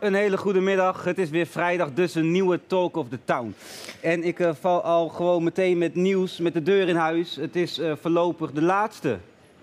[0.00, 1.04] Een hele goede middag.
[1.04, 3.54] Het is weer vrijdag, dus een nieuwe Talk of the Town.
[4.00, 7.36] En ik uh, val al gewoon meteen met nieuws, met de deur in huis.
[7.36, 9.18] Het is uh, voorlopig de laatste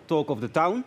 [0.05, 0.83] Talk of the Town.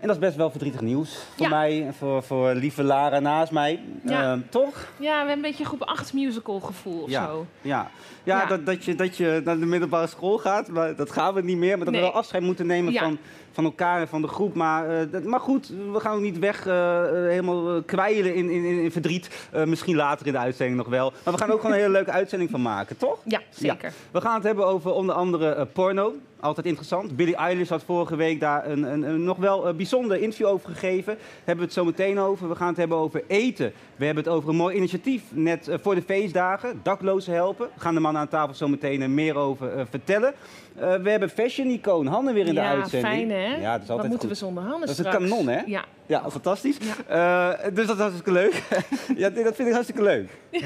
[0.00, 1.48] En dat is best wel verdrietig nieuws voor Ja.
[1.48, 3.80] mij en voor, voor lieve Lara naast mij.
[4.04, 4.32] Ja.
[4.32, 4.74] Eh, toch?
[4.96, 7.26] Ja, we hebben een beetje een groep 8 musical gevoel of Ja.
[7.26, 7.46] zo.
[7.60, 7.90] Ja,
[8.22, 8.46] ja, Ja.
[8.46, 11.56] Dat, dat, je, dat je naar de middelbare school gaat, maar dat gaan we niet
[11.56, 11.76] meer.
[11.76, 12.02] Maar dat Nee.
[12.02, 13.18] we wel afscheid moeten nemen van,
[13.54, 14.54] van elkaar en van de groep.
[14.54, 18.50] Maar, eh, dat- maar goed, we gaan ook niet weg eh, eh, helemaal kwijlen in,
[18.50, 19.48] in, in verdriet.
[19.66, 21.12] Misschien later in de uitzending nog wel.
[21.24, 23.18] Maar we gaan ook gewoon een hele leuke uitzending van maken, toch?
[23.24, 23.92] Ja, zeker.
[24.10, 26.12] We gaan het hebben over onder andere porno.
[26.40, 27.16] Altijd interessant.
[27.16, 30.70] Billie Eilish had vorige week daar een, een, een nog wel eh, bijzonder interview over
[30.70, 31.16] gegeven.
[31.36, 32.48] Hebben we het zo meteen over.
[32.48, 33.72] We gaan het hebben over eten.
[33.96, 36.80] We hebben het over een mooi initiatief net voor de feestdagen.
[36.82, 37.68] Daklozen helpen.
[37.74, 40.34] We gaan de man aan tafel zo meteen meer over vertellen.
[40.74, 43.14] Eh, we hebben fashion icoon Hanne weer in de ja, uitzending.
[43.14, 43.56] fijn hè?
[43.56, 44.38] Ja, dat is Wat altijd moeten goed.
[44.38, 45.28] we zonder handen Dat is een straks?
[45.28, 45.60] kanon, hè?
[45.66, 45.84] Ja.
[46.06, 46.76] Ja, fantastisch.
[47.06, 48.62] Eh, dus dat is hartstikke leuk.
[49.16, 50.30] ja, dat vind ik hartstikke leuk.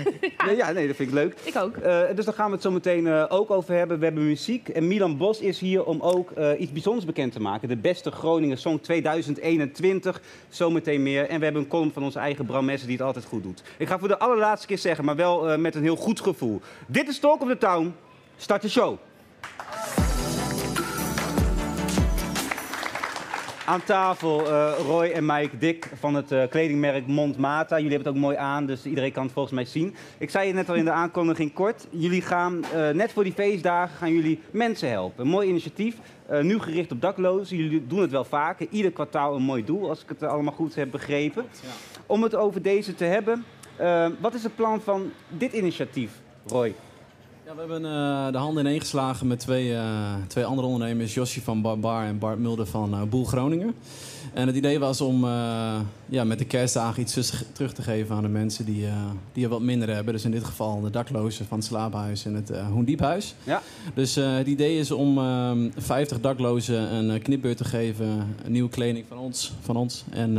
[0.47, 1.35] Nee, ja, nee, dat vind ik leuk.
[1.45, 1.77] Ik ook.
[1.77, 3.99] Eh, dus daar gaan we het zo meteen ook over hebben.
[3.99, 4.69] We hebben muziek.
[4.69, 7.69] En Milan Bos is hier om ook iets bijzonders bekend te maken.
[7.69, 10.21] De beste Groningen Song 2021.
[10.49, 11.29] Zometeen meer.
[11.29, 13.63] En we hebben een column van onze eigen Bram Messen die het altijd goed doet.
[13.77, 16.61] Ik ga voor de allerlaatste keer zeggen, maar wel met een heel goed gevoel.
[16.87, 17.95] Dit is Talk of the Town.
[18.37, 18.97] Start de show.
[23.69, 27.77] Aan tafel eh, Roy en Mike Dik van het eh, kledingmerk Montmata.
[27.77, 29.95] Jullie hebben het ook mooi aan, dus iedereen kan het volgens mij zien.
[30.19, 31.87] Ik zei je net al in de aankondiging kort.
[31.91, 35.25] Jullie gaan eh, net voor die feestdagen gaan jullie mensen helpen.
[35.25, 35.97] Een mooi initiatief.
[36.43, 37.57] nu gericht op daklozen.
[37.57, 38.67] Jullie doen het wel vaker.
[38.71, 41.45] Ieder kwartaal een mooi doel, als ik het allemaal goed heb begrepen.
[42.07, 43.45] Om het over deze te hebben.
[44.21, 46.11] wat is het plan van dit initiatief,
[46.47, 46.75] Roy?
[47.49, 51.43] Ja, we hebben eh, de handen ineen geslagen met twee, eh, twee andere ondernemers, Josje
[51.43, 53.75] van Barbar en Bart Mulder van eh, Boel Groningen.
[54.33, 55.25] En het idee was om
[56.07, 58.87] ja, met de kerstdagen iets terug te geven aan de mensen die,
[59.33, 60.13] die er wat minder hebben.
[60.13, 63.35] Dus in dit geval de daklozen van het slaaphuis en het Hoendiephuis.
[63.45, 63.63] Ja.
[63.95, 68.07] Dus het idee is om ehm 50 daklozen een knipbeurt te geven,
[68.45, 70.37] een nieuwe kleding van ons, van ons en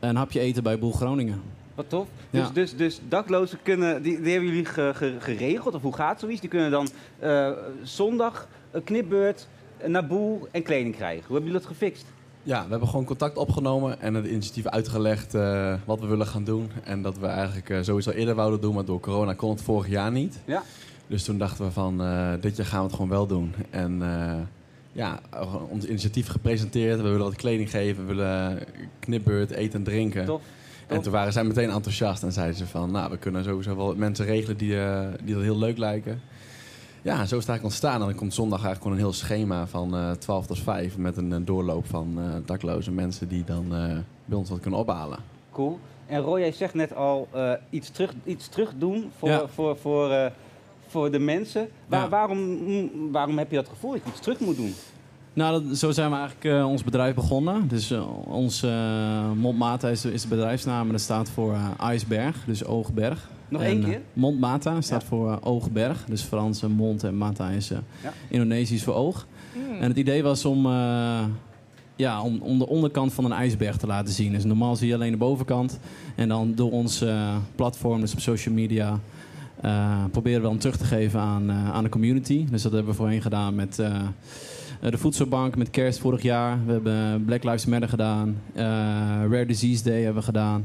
[0.00, 1.59] een hapje eten bij Boel Groningen.
[1.80, 2.08] Wat tof.
[2.30, 2.40] Ja.
[2.40, 6.20] Dus, dus, dus daklozen kunnen, die, die hebben jullie ge- ge- geregeld, of hoe gaat
[6.20, 6.40] zoiets?
[6.40, 7.50] Die kunnen dan eh,
[7.82, 9.46] zondag een knipbeurt
[9.86, 11.24] naar boel en kleding krijgen.
[11.26, 12.04] Hoe hebben jullie dat gefixt?
[12.42, 16.44] Ja, we hebben gewoon contact opgenomen en het initiatief uitgelegd eh, wat we willen gaan
[16.44, 16.70] doen.
[16.84, 19.88] En dat we eigenlijk eh, sowieso eerder wouden doen, maar door corona kon het vorig
[19.88, 20.40] jaar niet.
[20.44, 20.62] Ja.
[21.06, 21.96] Dus toen dachten we van,
[22.40, 23.54] dit jaar gaan we het gewoon wel doen.
[23.70, 24.02] En
[24.92, 25.20] ja,
[25.68, 26.96] ons initiatief gepresenteerd.
[26.96, 28.58] We willen wat kleding geven, we willen
[28.98, 30.24] knipbeurt, eten en drinken.
[30.24, 30.42] Tof.
[30.90, 33.94] En toen waren zij meteen enthousiast en zeiden ze van, nou, we kunnen sowieso wel
[33.96, 36.20] mensen regelen die, eh, die dat heel leuk lijken.
[37.02, 38.00] Ja, zo is het eigenlijk ontstaan.
[38.00, 41.16] En dan komt zondag eigenlijk gewoon een heel schema van eh 12 tot 5 met
[41.16, 45.18] een, een doorloop van eh, dakloze mensen die dan eh, bij ons wat kunnen ophalen.
[45.52, 45.78] Cool.
[46.06, 49.46] En Roy, jij zegt net al eh, iets, terug, iets terug doen voor, Ja.
[49.48, 50.30] voor, voor, eh,
[50.86, 51.68] voor de mensen.
[51.86, 52.08] Waar, Ja.
[52.08, 54.74] waarom, mm, waarom heb je dat gevoel dat je iets terug moet doen?
[55.32, 57.68] Nou, dat, zo zijn we eigenlijk eh, ons bedrijf begonnen.
[57.68, 62.64] Dus eh, ons eh Montmata is, is de bedrijfsnaam en dat staat voor ijsberg, dus
[62.64, 63.28] oogberg.
[63.48, 64.00] Nog En, één keer?
[64.12, 65.08] Montmata staat Ja.
[65.08, 67.82] voor oogberg, dus Frans mond en mata is Ja.
[68.28, 69.26] Indonesisch voor oog.
[69.54, 69.80] Mm.
[69.80, 70.66] En het idee was om,
[71.96, 74.32] ja, om, om de onderkant van een ijsberg te laten zien.
[74.32, 75.78] Dus normaal zie je alleen de bovenkant.
[76.16, 77.04] En dan door ons
[77.54, 78.98] platform, dus op social media,
[80.10, 82.46] proberen we dan terug te geven aan, aan de community.
[82.50, 83.78] Dus dat hebben we voorheen gedaan met
[84.80, 86.58] de Voedselbank, met kerst vorig jaar.
[86.66, 88.36] We hebben Black Lives Matter gedaan.
[88.52, 88.64] Eh,
[89.30, 90.64] Rare Disease Day hebben we gedaan.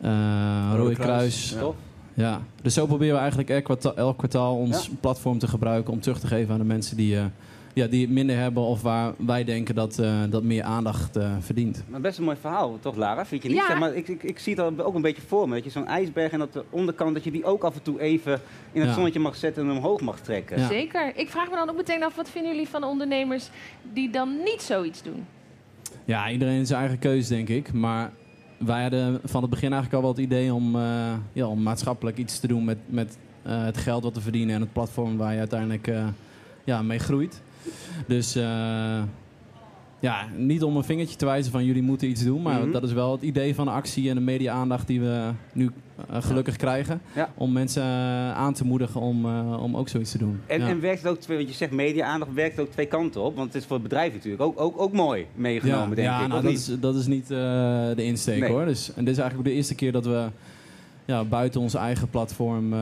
[0.00, 1.54] Eh Rode Kruis.
[1.60, 1.70] Ja.
[2.14, 6.00] Ja, dus zo proberen we eigenlijk elk kwartaal, elk kwartaal ons platform te gebruiken om
[6.00, 7.24] terug te geven aan de mensen die, eh,
[7.72, 11.32] ja, die het minder hebben of waar wij denken dat, eh, dat meer aandacht eh,
[11.40, 11.84] verdient.
[11.88, 13.26] Maar best een mooi verhaal, toch Lara?
[13.26, 13.58] Vind je niet?
[13.58, 13.66] Ja.
[13.66, 15.54] Zeg maar ik, ik, ik zie het ook een beetje voor me.
[15.54, 18.00] Dat je zo'n ijsberg en dat de onderkant, dat je die ook af en toe
[18.00, 18.40] even
[18.72, 18.94] in het Ja.
[18.94, 20.58] zonnetje mag zetten en omhoog mag trekken.
[20.58, 20.68] Ja.
[20.68, 21.12] Zeker.
[21.14, 23.48] Ik vraag me dan ook meteen af, wat vinden jullie van ondernemers
[23.92, 25.24] die dan niet zoiets doen?
[26.04, 27.72] Ja, iedereen zijn eigen keuze, denk ik.
[27.72, 28.10] Maar
[28.58, 32.18] wij hadden van het begin eigenlijk al wel het idee om, eh, ja, om maatschappelijk
[32.18, 35.32] iets te doen met, met eh, het geld wat we verdienen en het platform waar
[35.32, 36.06] je uiteindelijk eh,
[36.64, 37.42] ja, mee groeit.
[38.06, 39.02] Dus eh,
[40.00, 42.42] ja, niet om een vingertje te wijzen van jullie moeten iets doen.
[42.42, 42.70] Maar Mhm.
[42.72, 45.70] dat is wel het idee van de actie en de media-aandacht die we nu
[46.10, 47.00] eh, gelukkig krijgen.
[47.14, 47.30] Ja.
[47.34, 50.40] Om mensen eh, aan te moedigen om, om ook zoiets te doen.
[50.46, 50.68] En, ja.
[50.68, 53.36] en werkt het ook, twee, want je zegt media-aandacht, werkt het ook twee kanten op?
[53.36, 56.14] Want het is voor het bedrijf natuurlijk ook, ook, ook mooi meegenomen, denk ik.
[56.18, 56.58] nou, dat, niet?
[56.58, 58.50] is, dat is niet de insteek Nee.
[58.50, 58.64] hoor.
[58.64, 60.26] Dus, en dit is eigenlijk ook de eerste keer dat we
[61.04, 62.78] ja, buiten ons eigen platform eh,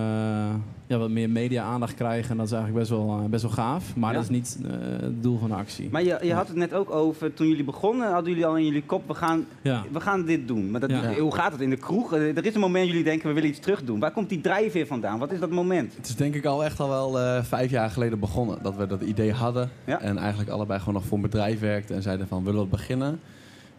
[0.86, 2.30] ja, wat meer media-aandacht krijgen.
[2.30, 3.96] En dat is eigenlijk best wel, eh, best wel gaaf.
[3.96, 4.14] Maar Ja.
[4.20, 4.70] dat is niet eh,
[5.00, 5.88] het doel van de actie.
[5.90, 8.64] Maar je, je had het net ook over, toen jullie begonnen, hadden jullie al in
[8.64, 9.84] jullie kop, we gaan, ja.
[9.92, 10.70] we gaan dit doen.
[10.70, 11.14] Maar dat, Ja.
[11.14, 12.12] hoe gaat het in de kroeg?
[12.14, 14.00] Er is een moment jullie denken, we willen iets terug doen.
[14.00, 15.18] Waar komt die drijfveer vandaan?
[15.18, 15.94] Wat is dat moment?
[15.96, 18.58] Het is denk ik al echt al wel eh, vijf jaar geleden begonnen.
[18.62, 19.70] Dat we dat idee hadden.
[19.86, 20.00] Ja.
[20.00, 21.96] En eigenlijk allebei gewoon nog voor een bedrijf werkten.
[21.96, 23.20] En zeiden van, willen we beginnen?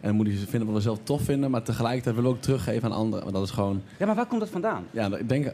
[0.02, 1.50] En dan moet je vinden wat we zelf tof vinden.
[1.50, 3.22] Maar tegelijkertijd willen we ook teruggeven aan anderen.
[3.22, 3.82] Want dat is gewoon...
[3.98, 4.84] Ja, maar waar komt dat vandaan?
[4.90, 5.52] Ja, ik denk...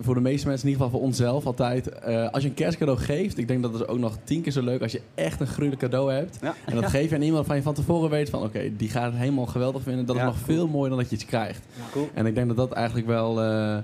[0.00, 1.88] Voor de meeste mensen, in ieder geval voor onszelf altijd.
[1.88, 4.62] eh, als je een kerstcadeau geeft, ik denk dat het ook nog tien keer zo
[4.62, 6.38] leuk als je echt een gruwelijk cadeau hebt.
[6.42, 6.54] Ja.
[6.66, 9.04] En dat geef je aan iemand van je van tevoren weet van oké, die gaat
[9.12, 10.06] het helemaal geweldig vinden.
[10.06, 10.56] Dat Ja, is nog cool.
[10.56, 11.64] veel mooier dan dat je iets krijgt.
[11.92, 12.08] Cool.
[12.14, 13.78] En ik denk dat dat eigenlijk wel, eh,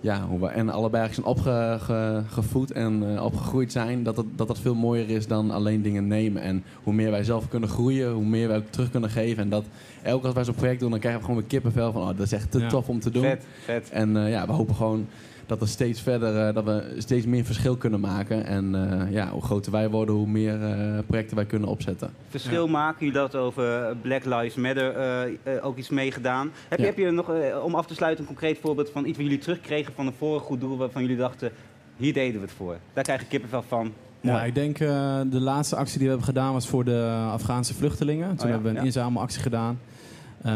[0.00, 1.50] ja, hoe we en allebei eigenlijk zijn
[2.28, 6.06] opgevoed en eh, opgegroeid zijn, dat, dat, dat dat veel mooier is dan alleen dingen
[6.06, 6.42] nemen.
[6.42, 9.42] En hoe meer wij zelf kunnen groeien, hoe meer wij ook terug kunnen geven.
[9.42, 9.64] En dat
[10.02, 12.20] elke als wij zo'n project doen, dan krijgen we gewoon weer kippenvel van, oh, dat
[12.26, 12.68] is echt te Ja.
[12.68, 13.22] tof om te doen.
[13.22, 13.90] Vet, vet.
[13.90, 15.06] En eh, ja, we hopen gewoon
[15.48, 18.44] dat we steeds verder, eh, dat we steeds meer verschil kunnen maken.
[18.46, 22.10] En eh, ja, hoe groter wij worden, hoe meer eh, projecten wij kunnen opzetten.
[22.28, 24.94] Verschil maken, jullie dat over Black Lives Matter
[25.62, 26.50] ook iets meegedaan.
[26.68, 26.90] Heb, je, Ja.
[26.90, 27.30] heb je nog,
[27.64, 30.42] om af te sluiten, een concreet voorbeeld van iets wat jullie terugkregen van een vorig
[30.42, 31.50] goed doel waarvan jullie dachten,
[31.96, 32.76] hier deden we het voor.
[32.92, 33.92] Daar krijg ik kippenvel van.
[34.20, 37.74] Ja, ik denk uh, de laatste actie die we hebben gedaan was voor de Afghaanse
[37.74, 38.28] vluchtelingen.
[38.28, 38.86] Toen Oh ja, hebben we een ja.
[38.86, 39.78] inzamelactie gedaan.
[40.46, 40.52] Uh,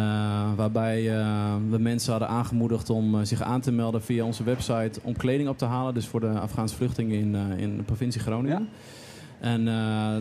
[0.57, 5.01] waarbij uh, we mensen hadden aangemoedigd om uh, zich aan te melden via onze website
[5.03, 5.95] om kleding op te halen.
[5.95, 8.59] Dus voor de Afghaanse vluchtelingen in, in de provincie Groningen.
[8.59, 9.49] Ja.
[9.49, 9.65] En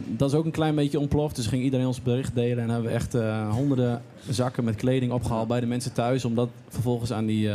[0.08, 1.36] dat is ook een klein beetje ontploft.
[1.36, 2.64] Dus ging iedereen ons bericht delen.
[2.64, 3.14] En hebben we echt
[3.50, 6.26] honderden zakken met kleding opgehaald bij de mensen thuis.
[6.26, 7.50] Om dat vervolgens aan die,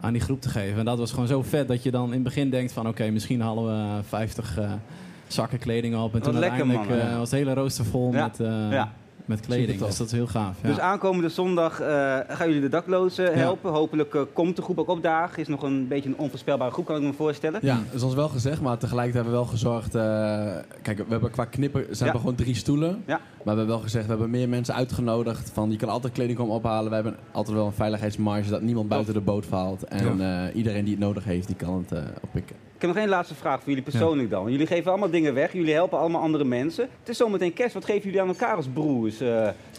[0.00, 0.78] aan die groep te geven.
[0.78, 2.82] En dat was gewoon zo vet dat je dan in het begin denkt van...
[2.86, 4.58] oké, okay, misschien halen we 50
[5.26, 6.14] zakken kleding op.
[6.14, 7.18] En toen lekker, uiteindelijk man, ja.
[7.18, 8.22] was het hele rooster vol ja.
[8.22, 8.36] met...
[8.70, 8.92] ja
[9.24, 9.78] met kleding.
[9.78, 10.56] Dus dat is heel gaaf.
[10.62, 10.68] Ja.
[10.68, 11.86] Dus aankomende zondag uh,
[12.28, 13.70] gaan jullie de daklozen helpen.
[13.70, 13.76] Ja.
[13.76, 15.38] Hopelijk uh, komt de groep ook opdagen.
[15.38, 17.60] Is nog een beetje een onvoorspelbare groep, kan ik me voorstellen.
[17.62, 19.94] Ja, dat is ons wel gezegd, maar tegelijkertijd hebben we wel gezorgd.
[19.94, 20.02] Uh,
[20.82, 22.14] kijk, we hebben qua knippen zijn ja.
[22.14, 23.02] we gewoon drie stoelen.
[23.06, 23.16] Ja.
[23.16, 25.50] Maar we hebben wel gezegd, we hebben meer mensen uitgenodigd.
[25.50, 26.88] Van je kan altijd kleding komen ophalen.
[26.88, 29.84] We hebben altijd wel een veiligheidsmarge dat niemand buiten de boot valt.
[29.84, 30.20] En
[30.54, 32.56] iedereen die het nodig heeft, die kan het oppikken.
[32.84, 34.50] Ik heb nog één laatste vraag voor jullie persoonlijk dan.
[34.50, 35.52] Jullie geven allemaal dingen weg.
[35.52, 36.88] Jullie helpen allemaal andere mensen.
[37.00, 37.74] Het is zometeen kerst.
[37.74, 39.22] Wat geven jullie aan elkaar als broers?
[39.22, 39.28] Uh,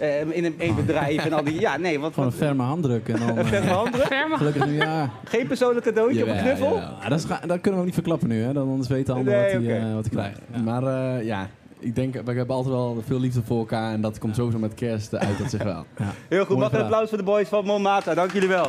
[0.02, 1.60] uh, in een, een bedrijf en al die...
[1.60, 2.14] Ja, nee, wat...
[2.14, 3.10] Gewoon een ferme handdruk.
[3.10, 4.08] En dan, een ferme handdruk?
[4.34, 5.12] Gelukkig nieuwjaar.
[5.24, 6.76] Geen persoonlijk cadeautje jawel, of een knuffel?
[6.76, 8.54] Ja, dat, is, dat, kunnen we ook niet verklappen nu, hè.
[8.54, 9.98] Dan anders weten anderen nee, wat hij okay.
[9.98, 10.42] uh, krijgt.
[10.54, 10.62] Ja.
[10.62, 11.50] Maar uh, ja,
[11.80, 13.94] ik denk, we hebben altijd wel veel liefde voor elkaar.
[13.94, 15.86] En dat komt sowieso met kerst uit dat zich wel.
[15.98, 16.14] Ja.
[16.30, 16.58] Heel goed.
[16.58, 18.14] Mag een applaus voor de boys van Monmata.
[18.14, 18.68] Dank jullie wel.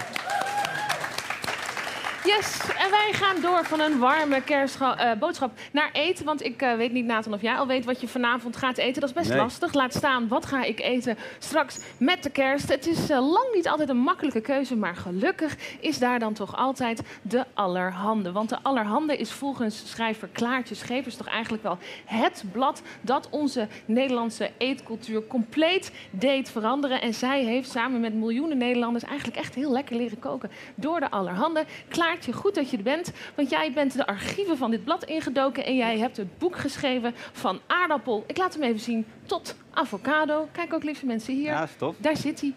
[2.26, 6.24] Yes, en wij gaan door van een warme kerstboodschap uh, naar eten.
[6.24, 9.00] Want ik uh, weet niet, Nathan, of jij al weet wat je vanavond gaat eten.
[9.00, 9.38] Dat is best nee.
[9.38, 9.74] lastig.
[9.74, 12.68] Laat staan, wat ga ik eten straks met de kerst?
[12.68, 16.56] Het is uh, lang niet altijd een makkelijke keuze, maar gelukkig is daar dan toch
[16.56, 18.32] altijd de Allerhande.
[18.32, 23.68] Want de Allerhande is volgens schrijver Klaartje Schepers toch eigenlijk wel het blad dat onze
[23.84, 27.00] Nederlandse eetcultuur compleet deed veranderen.
[27.00, 31.10] En zij heeft samen met miljoenen Nederlanders eigenlijk echt heel lekker leren koken door de
[31.10, 31.64] Allerhande.
[31.88, 35.64] Klaartje, goed dat je er bent, want jij bent de archieven van dit blad ingedoken
[35.64, 38.24] en jij hebt het boek geschreven van aardappel.
[38.26, 40.48] Ik laat hem even zien tot avocado.
[40.52, 41.50] Kijk ook, lieve mensen, hier.
[41.50, 41.96] Ja, stof.
[41.98, 42.54] Daar zit hij.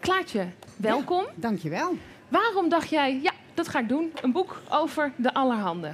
[0.00, 1.22] Klaartje, welkom.
[1.22, 1.96] Ja, dankjewel.
[2.28, 5.92] Waarom dacht jij, ja, dat ga ik doen, een boek over de allerhande?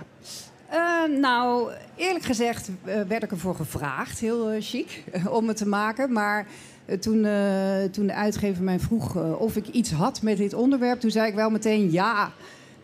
[0.72, 5.66] Uh, nou, eerlijk gezegd uh, werd ik ervoor gevraagd, heel uh, chic, om het te
[5.66, 6.12] maken.
[6.12, 6.46] Maar
[7.00, 7.26] toen,
[7.90, 11.34] toen de uitgever mij vroeg of ik iets had met dit onderwerp, toen zei ik
[11.34, 12.32] wel meteen ja.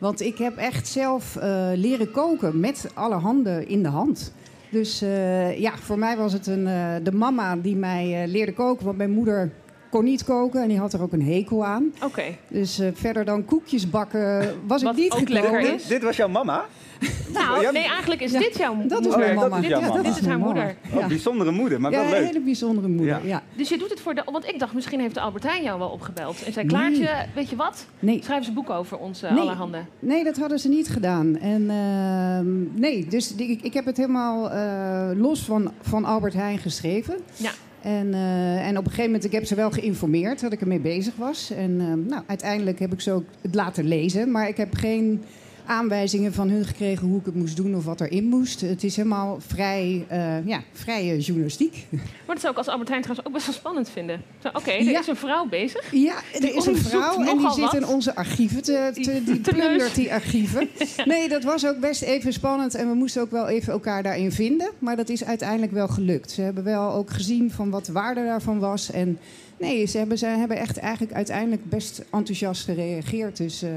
[0.05, 1.43] Want ik heb echt zelf uh,
[1.75, 4.33] leren koken met alle handen in de hand.
[4.71, 8.85] Dus uh, ja, voor mij was het een, uh, de mama die mij leerde koken.
[8.85, 9.53] Want mijn moeder
[9.95, 11.93] kon niet koken en die had er ook een hekel aan.
[11.97, 12.05] Oké.
[12.05, 12.39] Okay.
[12.49, 15.43] Dus verder dan koekjes bakken was Wat ik niet ook gekomen.
[15.43, 15.87] lekker is.
[15.87, 16.65] Dit was jouw mama?
[17.33, 18.91] Nou, nee, eigenlijk is ja, dit jouw moeder.
[18.91, 19.57] Dat is oh, mijn ja, mama.
[19.57, 20.77] Is, ja, dit is haar moeder.
[20.93, 21.07] Oh, ja.
[21.07, 22.19] bijzondere moeder, maar ja, wel leuk.
[22.19, 23.43] een hele bijzondere moeder, ja.
[23.57, 24.23] Dus je doet het voor de...
[24.33, 26.43] Want ik dacht, misschien heeft de Albertijn jou wel opgebeld.
[26.45, 27.27] En zei, Klaartje, nee.
[27.35, 27.87] weet je wat?
[27.99, 28.23] Nee.
[28.23, 29.41] Schrijf eens een boek over ons uh, nee.
[29.41, 29.79] allerhande.
[29.99, 31.39] Nee, dat hadden ze niet gedaan.
[31.39, 36.35] En uh, nee, dus die, ik, ik heb het helemaal uh, los van, van Albert
[36.35, 37.15] Heijn geschreven.
[37.37, 37.51] Ja.
[37.85, 40.81] En, uh, en op een gegeven moment, ik heb ze wel geïnformeerd dat ik ermee
[40.81, 41.51] bezig was.
[41.51, 44.31] En uh, nou, uiteindelijk heb ik ze ook het laten lezen.
[44.31, 45.23] Maar ik heb geen
[45.67, 48.61] aanwijzingen van hun gekregen hoe ik het moest doen of wat erin moest.
[48.61, 51.87] Het is helemaal vrij, eh, ja, vrije journalistiek.
[51.91, 54.23] Maar dat zou ik als Albert Heijn trouwens ook best wel spannend vinden.
[54.53, 55.01] Oké, er Ja.
[55.01, 55.93] is een vrouw bezig.
[55.93, 57.75] Ja, er is een vrouw en die zit wat.
[57.75, 60.69] in onze archieven te, te die plundert die archieven.
[61.05, 64.33] Nee, dat was ook best even spannend en we moesten ook wel even elkaar daarin
[64.33, 64.71] vinden.
[64.79, 66.31] Maar dat is uiteindelijk wel gelukt.
[66.31, 68.91] Ze hebben wel ook gezien van wat de waarde daarvan was.
[68.91, 69.19] En
[69.59, 73.37] nee, ze hebben, ze hebben echt eigenlijk uiteindelijk best enthousiast gereageerd.
[73.37, 73.71] Dus eh,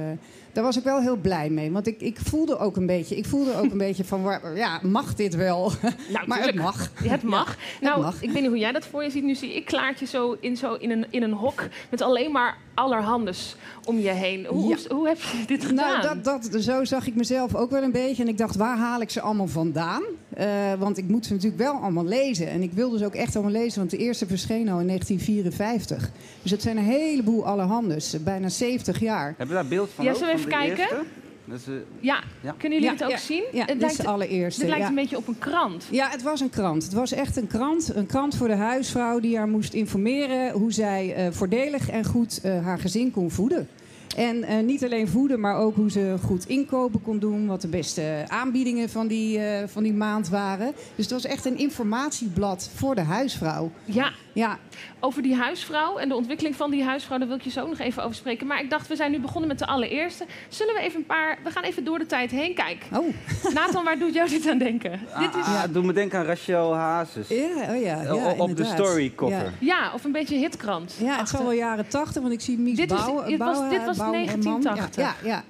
[0.57, 1.71] daar was ik wel heel blij mee.
[1.71, 4.79] Want ik, ik voelde ook een beetje, ik voelde ook een beetje van, waar- ja,
[4.83, 5.71] mag dit wel?
[6.13, 6.91] Nou, maar het mag.
[7.03, 7.57] Ja, het mag.
[7.81, 8.21] nou, mag.
[8.21, 9.23] ik weet niet hoe jij dat voor je ziet.
[9.23, 12.57] Nu zie ik Klaartje zo in, zo in, een, in een hok met alleen maar
[12.73, 14.45] allerhandes om je heen.
[14.45, 14.75] Hoe, Ja.
[14.87, 15.99] hoe, hoe heb je dit gedaan?
[15.99, 18.23] Nou, dat, dat, zo zag ik mezelf ook wel een beetje.
[18.23, 20.01] En ik dacht, waar haal ik ze allemaal vandaan?
[20.33, 20.47] Eh,
[20.79, 22.49] want ik moet ze natuurlijk wel allemaal lezen.
[22.49, 26.09] En ik wilde ze ook echt allemaal lezen, want de eerste verscheen al in 1954.
[26.41, 29.25] Dus het zijn een heleboel allerhandes, bijna 70 jaar.
[29.27, 30.77] Hebben we daar beeld van Ja, ook, zullen we van even kijken?
[30.77, 31.03] eerste?
[31.45, 32.55] Dat is, eh, Ja, Ja.
[32.57, 33.43] kunnen jullie Ja, het ook ja, zien?
[33.51, 34.59] Ja, het dit lijkt, is de allereerste.
[34.59, 34.89] dit lijkt ja.
[34.89, 35.87] een beetje op een krant.
[35.91, 36.83] Ja, het was een krant.
[36.83, 37.91] Het was echt een krant.
[37.95, 42.39] Een krant voor de huisvrouw die haar moest informeren hoe zij eh, voordelig en goed
[42.43, 43.67] eh, haar gezin kon voeden.
[44.15, 47.47] En eh, niet alleen voeden, maar ook hoe ze goed inkopen kon doen.
[47.47, 50.71] Wat de beste aanbiedingen van die, eh, van die maand waren.
[50.95, 53.71] Dus het was echt een informatieblad voor de huisvrouw.
[53.85, 54.57] Ja, Ja,
[54.99, 57.67] over die huisvrouw en de ontwikkeling van die huisvrouw, daar wil ik je zo ook
[57.69, 58.47] nog even over spreken.
[58.47, 60.25] Maar ik dacht, we zijn nu begonnen met de allereerste.
[60.49, 61.37] Zullen we even een paar.
[61.43, 62.53] We gaan even door de tijd heen.
[62.55, 63.13] Kijk, oh.
[63.53, 64.91] Nathan, waar doet jou dit aan denken?
[65.19, 65.45] dit is.
[65.45, 67.27] ah, Doe me denken aan Rachel Hazes.
[67.27, 67.45] Ja,
[67.75, 68.73] oh ja, ja op de inderdaad.
[68.77, 69.37] story cover.
[69.37, 69.51] Ja.
[69.59, 70.95] Ja, of een beetje hitkrant.
[71.01, 73.96] Ja, het zal wel jaren 80, want ik zie Mies Dit is- Bouw, dit was-
[73.97, 75.03] was Bouw- 1980.
[75.03, 75.43] Ja, ja,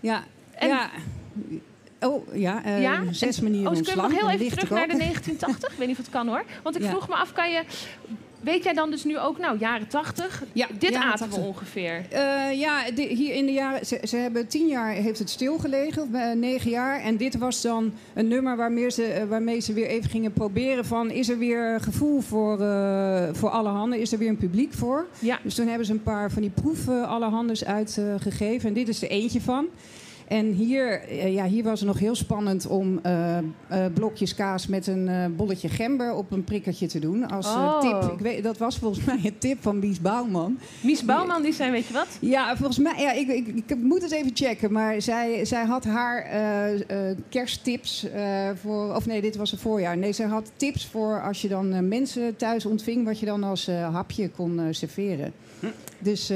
[0.00, 0.24] ja.
[0.54, 0.90] En- ja.
[2.00, 2.64] Oh, ja.
[2.64, 3.02] eh, Ja?
[3.10, 4.92] Zes En- manieren Oh, dus kun je nog heel en even terug te naar de
[4.92, 5.06] koken.
[5.06, 5.72] 1980?
[5.72, 6.44] Ik weet niet of het kan hoor.
[6.62, 6.88] Want ik Ja.
[6.88, 7.62] vroeg me af, kan je...
[8.46, 10.42] Weet jij dan dus nu ook, nou, jaren 80?
[10.52, 11.48] Ja, Dit jaren aten we 80.
[11.48, 12.04] ongeveer.
[12.10, 13.86] Eh, ja, hier in de jaren.
[13.86, 17.00] Ze, ze hebben tien jaar heeft het stilgelegen, eh, negen jaar.
[17.00, 20.84] En dit was dan een nummer waarmee ze, eh, waarmee ze weer even gingen proberen
[20.84, 21.10] van...
[21.10, 22.56] is er weer gevoel voor,
[23.32, 24.00] voor alle handen?
[24.00, 25.06] Is er weer een publiek voor?
[25.18, 25.38] Ja.
[25.42, 28.68] Dus toen hebben ze een paar van die proef eh, alle handels uitgegeven.
[28.68, 29.66] en dit is er eentje van.
[30.28, 33.44] En hier, eh, ja, hier was het nog heel spannend om eh, eh,
[33.94, 37.28] blokjes kaas met een eh, bolletje gember op een prikkertje te doen.
[37.30, 37.80] Als Oh.
[37.80, 38.12] tip.
[38.12, 40.58] Ik weet, dat was volgens mij een tip van Bies Bouwman.
[40.82, 42.06] Mies Bouwman, die zei, weet je wat?
[42.20, 44.72] Ja, volgens mij, ja, ik, ik, ik moet het even checken.
[44.72, 48.94] Maar zij, zij had haar eh, eh, kersttips eh, voor.
[48.94, 49.96] Of nee, dit was een voorjaar.
[49.96, 53.04] Nee, zij had tips voor als je dan mensen thuis ontving.
[53.04, 55.32] wat je dan als eh, hapje kon eh, serveren.
[55.98, 56.32] Dus.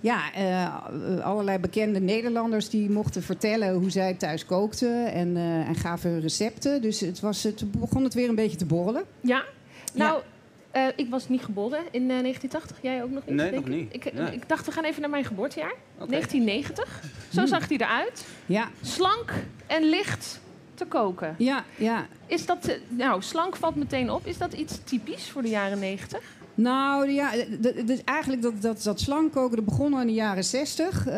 [0.00, 5.74] Ja, eh, allerlei bekende Nederlanders die mochten vertellen hoe zij thuis kookten en, eh, en
[5.74, 6.82] gaven hun recepten.
[6.82, 9.02] Dus het was, het begon het weer een beetje te borrelen.
[9.20, 9.44] Ja.
[9.94, 10.22] Nou,
[10.70, 12.76] eh, ik was niet geboren in eh, 1980.
[12.82, 13.36] Jij ook nog niet?
[13.36, 13.68] Nee, nog ik?
[13.68, 13.94] niet.
[13.94, 15.74] Ik, ik dacht, we gaan even naar mijn geboortejaar.
[15.98, 16.10] Oké.
[16.10, 17.02] 1990.
[17.32, 18.26] Zo zag die eruit.
[18.46, 19.32] Ja, Slank
[19.66, 20.40] en licht
[20.74, 21.34] te koken.
[21.38, 22.06] ja, ja.
[22.26, 24.26] Is dat, nou, slank valt meteen op.
[24.26, 26.22] Is dat iets typisch voor de jaren 90?
[26.60, 30.12] Nou ja, d- d- d- eigenlijk dat, dat, dat slankkoken, dat begon al in de
[30.12, 31.06] jaren 60.
[31.06, 31.14] eh,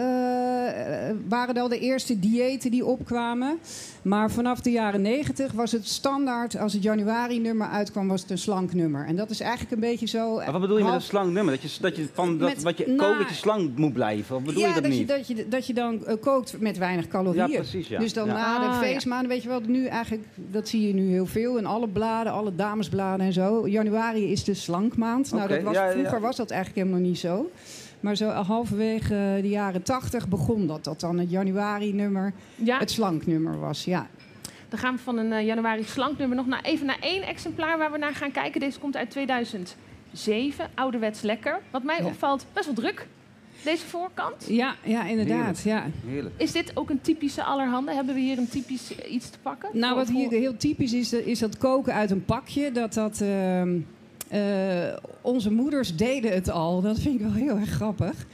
[1.28, 3.58] waren al de eerste diëten die opkwamen.
[4.02, 8.38] Maar vanaf de jaren 90 was het standaard, als het januari-nummer uitkwam, was het een
[8.38, 9.06] slank nummer.
[9.06, 10.34] En dat is eigenlijk een beetje zo...
[10.36, 11.54] Maar wat bedoel je met een slank nummer?
[11.60, 13.92] Dat je, dat je van dat, Met- wat je nou, kookt, dat je slank moet
[13.92, 14.36] blijven?
[14.36, 15.00] Of bedoel ja, je dat, dat, niet?
[15.00, 17.48] Je, dat, je, dat je dan eh, kookt met weinig calorieën.
[17.50, 17.98] Ja, precies, ja.
[17.98, 18.32] Dus dan Ja.
[18.32, 18.92] na Ah, de ja.
[18.92, 22.32] feestmaanden, weet je wel, nu eigenlijk, dat zie je nu heel veel in alle bladen,
[22.32, 23.68] alle damesbladen en zo.
[23.68, 25.32] Januari is de slankmaand.
[25.32, 25.92] Nou, dat was, ja, ja.
[25.92, 27.50] vroeger was dat eigenlijk helemaal niet zo.
[28.02, 33.58] Maar zo halverwege de jaren tachtig begon dat, dat dan het januari-nummer Ja, het slanknummer
[33.60, 33.84] was.
[33.84, 34.06] Ja.
[34.68, 37.92] dan gaan we van een eh, januari slanknummer nog naar, even naar één exemplaar waar
[37.92, 38.60] we naar gaan kijken.
[38.60, 41.60] Deze komt uit 2007, ouderwets lekker.
[41.70, 42.04] Wat mij Ja.
[42.04, 43.06] opvalt, best wel druk.
[43.64, 44.44] Deze voorkant.
[44.48, 45.62] Ja, ja, inderdaad.
[45.62, 45.84] Ja.
[46.06, 46.34] Heerlijk.
[46.36, 47.94] Is dit ook een typische allerhande?
[47.94, 49.68] Hebben we hier een typisch iets te pakken?
[49.72, 52.72] Nou, Voor- wat hier voor- heel typisch is, is dat koken uit een pakje.
[52.72, 53.20] Dat dat.
[53.20, 53.74] ehm, eh,
[55.20, 56.80] onze moeders deden het al.
[56.80, 58.26] Dat vind ik wel heel erg grappig.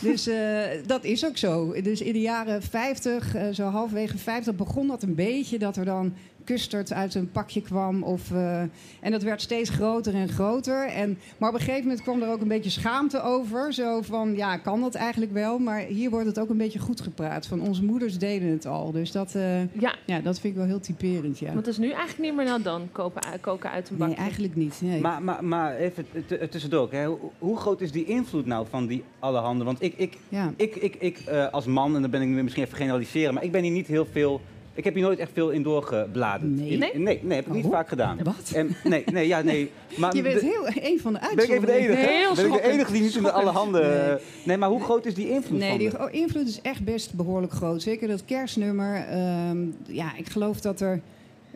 [0.00, 1.80] Dus eh, dat is ook zo.
[1.82, 5.58] Dus in de jaren 50, eh, zo halverwege 50, begon dat een beetje.
[5.58, 6.14] Dat er dan
[6.46, 8.02] custard uit een pakje kwam.
[8.02, 8.60] Of, eh,
[9.00, 10.88] en dat werd steeds groter en groter.
[10.88, 13.72] En, maar op een gegeven moment kwam er ook een beetje schaamte over.
[13.72, 15.58] Zo van, ja, kan dat eigenlijk wel?
[15.58, 17.46] Maar hier wordt het ook een beetje goed gepraat.
[17.46, 18.92] Van onze moeders deden het al.
[18.92, 21.46] Dus dat, eh, Ja, ja, dat vind ik wel heel typerend, ja.
[21.46, 24.14] want het is nu eigenlijk niet meer nou dan kopen, koken uit een bakje.
[24.14, 24.80] Nee, eigenlijk niet.
[24.82, 25.00] Nee.
[25.00, 26.06] Maar, maar, maar even
[26.50, 27.06] tussendoor, hè.
[27.38, 29.64] Hoe, groot is die invloed nou van die allerhande?
[29.64, 30.52] Want ik, ik, ja.
[30.56, 33.44] ik, ik, ik eh, als man, en dan ben ik nu misschien even generaliseren, maar
[33.44, 34.40] ik ben hier niet heel veel
[34.76, 36.50] Ik heb hier nooit echt veel in doorgebladerd.
[36.56, 36.68] Nee?
[36.68, 36.90] In- Nee?
[36.98, 37.70] Nee, nee, heb ik niet Oh.
[37.70, 38.18] vaak gedaan.
[38.22, 38.50] Wat?
[38.54, 39.70] En, nee, nee, ja, nee.
[39.96, 41.96] Maar Je bent heel een van de ben ik even de uitzonderingen.
[41.96, 42.12] enige?
[42.12, 42.72] Heel ben ik de schokkend.
[42.72, 44.18] enige die niet in de alle handen...
[44.44, 44.56] Nee.
[44.56, 47.82] Maar hoe groot is die invloed Nee, die oh, invloed is echt best behoorlijk groot.
[47.82, 49.06] Zeker dat kerstnummer.
[49.10, 51.00] ehm, ja, ik geloof dat er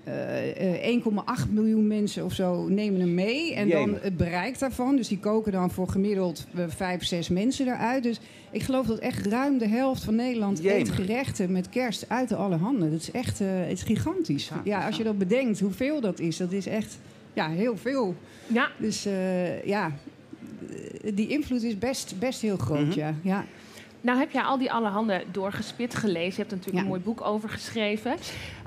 [0.04, 3.54] eh, eh, 1,8 miljoen mensen of zo nemen hem mee.
[3.54, 4.96] En dan het bereik daarvan.
[4.96, 8.02] Dus die koken dan voor gemiddeld eh, vijf, zes mensen eruit.
[8.02, 12.28] Dus ik geloof dat echt ruim de helft van Nederland eet gerechten met kerst uit
[12.28, 12.90] de alle handen.
[12.90, 14.48] Dat is echt eh, het is gigantisch.
[14.48, 16.98] Ja, Ja, als je dat bedenkt, hoeveel dat is, dat is echt
[17.32, 18.14] ja, heel veel.
[18.46, 19.92] Ja, Dus eh, ja,
[21.04, 22.98] eh, die invloed is best, best heel groot, Mhm.
[22.98, 23.14] ja.
[23.22, 23.44] ja.
[24.00, 26.30] Nou heb jij al die allerhande doorgespit gelezen.
[26.30, 26.82] Je hebt er natuurlijk Ja.
[26.82, 28.14] een mooi boek over geschreven.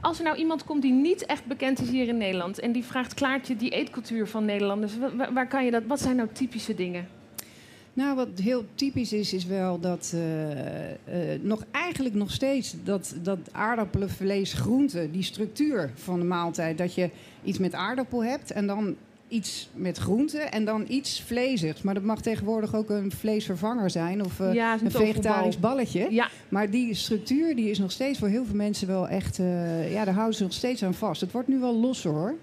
[0.02, 2.60] Als er nou iemand komt die niet echt bekend is hier in Nederland...
[2.60, 4.98] en die vraagt, Klaartje, die eetcultuur van Nederlanders...
[4.98, 7.08] wa- wa- waar, kan je dat, wat zijn nou typische dingen?
[7.96, 13.16] Nou, wat heel typisch is, is wel dat eh, eh, nog eigenlijk nog steeds dat,
[13.22, 17.10] dat aardappelen, vlees, groenten, die structuur van de maaltijd, dat je
[17.44, 18.96] iets met aardappel hebt en dan
[19.34, 21.82] iets met groenten en dan iets vleesigs.
[21.82, 26.08] Maar dat mag tegenwoordig ook een vleesvervanger zijn of eh, ja, een vegetarisch balletje.
[26.12, 29.40] Ja, Maar die structuur die is nog steeds voor heel veel mensen wel echt...
[29.40, 31.22] eh, ja, daar houden ze nog steeds aan vast.
[31.22, 32.36] Het wordt nu wel losser hoor.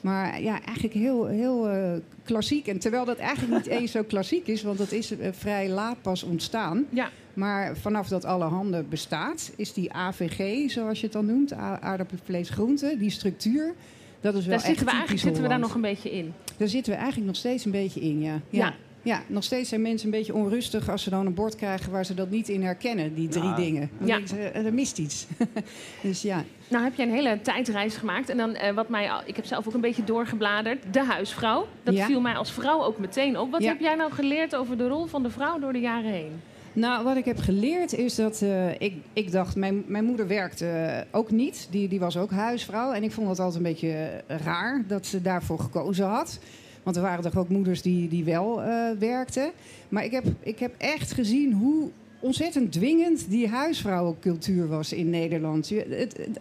[0.00, 1.92] Maar ja, eigenlijk heel, heel eh,
[2.24, 2.66] klassiek.
[2.66, 4.62] En terwijl dat eigenlijk niet eens zo klassiek is...
[4.62, 6.84] want dat is vrij laat pas ontstaan.
[6.90, 7.10] ja.
[7.34, 9.50] Maar vanaf dat Allerhande bestaat...
[9.56, 11.52] is die AVG, zoals je het dan noemt...
[11.52, 13.74] a- aardappelen, vlees, groenten, die structuur...
[14.20, 16.34] Dat is wel Daar echt zitten we eigenlijk zitten we daar nog een beetje in.
[16.56, 18.32] Daar zitten we eigenlijk nog steeds een beetje in, ja.
[18.32, 18.40] Ja.
[18.50, 18.74] ja.
[19.02, 22.04] Ja, nog steeds zijn mensen een beetje onrustig als ze dan een bord krijgen waar
[22.04, 23.54] ze dat niet in herkennen, die drie Ja.
[23.54, 23.90] dingen.
[23.98, 24.14] Dan Ja.
[24.16, 25.26] denken ze, eh, er mist iets.
[26.02, 26.44] dus ja.
[26.68, 28.28] Nou heb je een hele tijdreis gemaakt.
[28.28, 30.78] En dan eh, wat mij, al- ik heb zelf ook een beetje doorgebladerd.
[30.92, 31.66] De huisvrouw.
[31.82, 32.06] Dat Ja.
[32.06, 33.50] viel mij als vrouw ook meteen op.
[33.50, 33.68] Wat Ja.
[33.68, 36.40] heb jij nou geleerd over de rol van de vrouw door de jaren heen?
[36.78, 40.66] Nou, wat ik heb geleerd is dat eh, ik, ik dacht, mijn, mijn moeder werkte
[40.66, 41.68] eh, ook niet.
[41.70, 42.92] Die, die was ook huisvrouw.
[42.92, 46.38] En ik vond het altijd een beetje eh, raar dat ze daarvoor gekozen had.
[46.82, 48.62] Want er waren toch ook moeders die, die wel
[48.98, 49.50] werkten.
[49.88, 55.72] Maar ik heb, ik heb echt gezien hoe ontzettend dwingend die huisvrouwencultuur was in Nederland.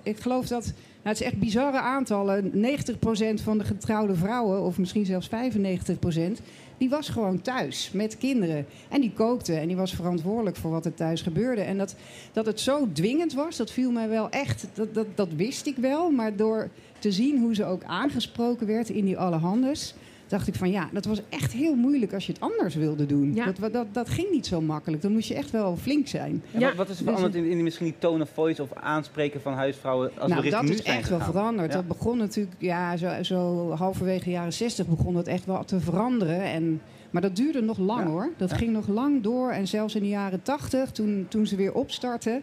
[0.03, 0.73] Ik geloof dat,
[1.07, 2.51] het is echt bizarre aantallen.
[2.51, 5.31] 90% van de getrouwde vrouwen, of misschien zelfs 95%,
[6.77, 8.65] die was gewoon thuis met kinderen.
[8.89, 11.61] En die kookte en die was verantwoordelijk voor wat er thuis gebeurde.
[11.61, 11.95] En dat,
[12.33, 15.75] dat het zo dwingend was, dat viel mij wel echt, dat, dat, dat wist ik
[15.75, 16.11] wel.
[16.11, 19.95] Maar door te zien hoe ze ook aangesproken werd in die allehandes
[20.27, 23.33] dacht ik van ja, dat was echt heel moeilijk als je het anders wilde doen.
[23.35, 23.51] Ja.
[23.59, 25.01] Dat, dat, dat ging niet zo makkelijk.
[25.01, 26.43] Dan moest je echt wel flink zijn.
[26.51, 26.59] Ja.
[26.67, 29.53] wat, wat is er veranderd in, in misschien die tone of voice of aanspreken van
[29.53, 31.71] huisvrouwen als nou, dat nu is zijn echt wel veranderd.
[31.71, 31.77] Ja.
[31.77, 35.79] Dat begon natuurlijk, ja, zo, zo halverwege de jaren 60 begon dat echt wel te
[35.79, 36.41] veranderen.
[36.41, 38.09] En, maar dat duurde nog lang Ja.
[38.09, 38.29] hoor.
[38.37, 38.55] Dat Ja.
[38.55, 39.51] ging nog lang door.
[39.51, 42.41] En zelfs in de jaren 80, toen, toen ze weer opstartten,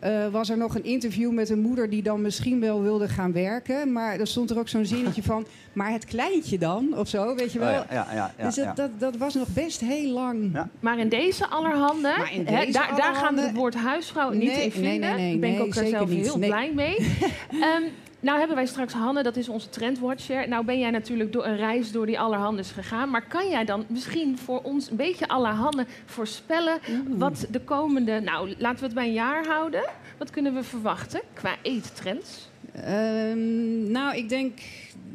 [0.00, 3.32] eh, was er nog een interview met een moeder die dan misschien wel wilde gaan
[3.32, 3.92] werken.
[3.92, 7.52] Maar er stond er ook zo'n zinnetje van, maar het kleintje dan, of zo, weet
[7.52, 7.72] je Oh, wel.
[7.74, 8.72] ja, ja, ja, ja, dus dat, ja.
[8.74, 10.50] dat, dat was nog best heel lang.
[10.52, 10.68] Ja.
[10.80, 14.30] Maar in deze allerhande, Maar in hè, deze daar, daar gaan we het woord huisvrouw
[14.30, 15.00] niet Nee, in vinden.
[15.00, 16.24] nee, nee, nee, Daar ben ik ook er zeker zelf niet.
[16.24, 16.48] heel Nee.
[16.48, 16.96] blij mee.
[17.50, 17.82] Ehm,
[18.20, 20.48] nou hebben wij straks Hanne, dat is onze trendwatcher.
[20.48, 23.10] Nou ben jij natuurlijk door een reis door die allerhandes gegaan.
[23.10, 26.78] Maar kan jij dan misschien voor ons een beetje allerhande voorspellen...
[27.08, 29.82] wat de komende, nou laten we het bij een jaar houden.
[30.18, 32.48] Wat kunnen we verwachten qua eettrends?
[32.72, 34.58] Ehm, nou, ik denk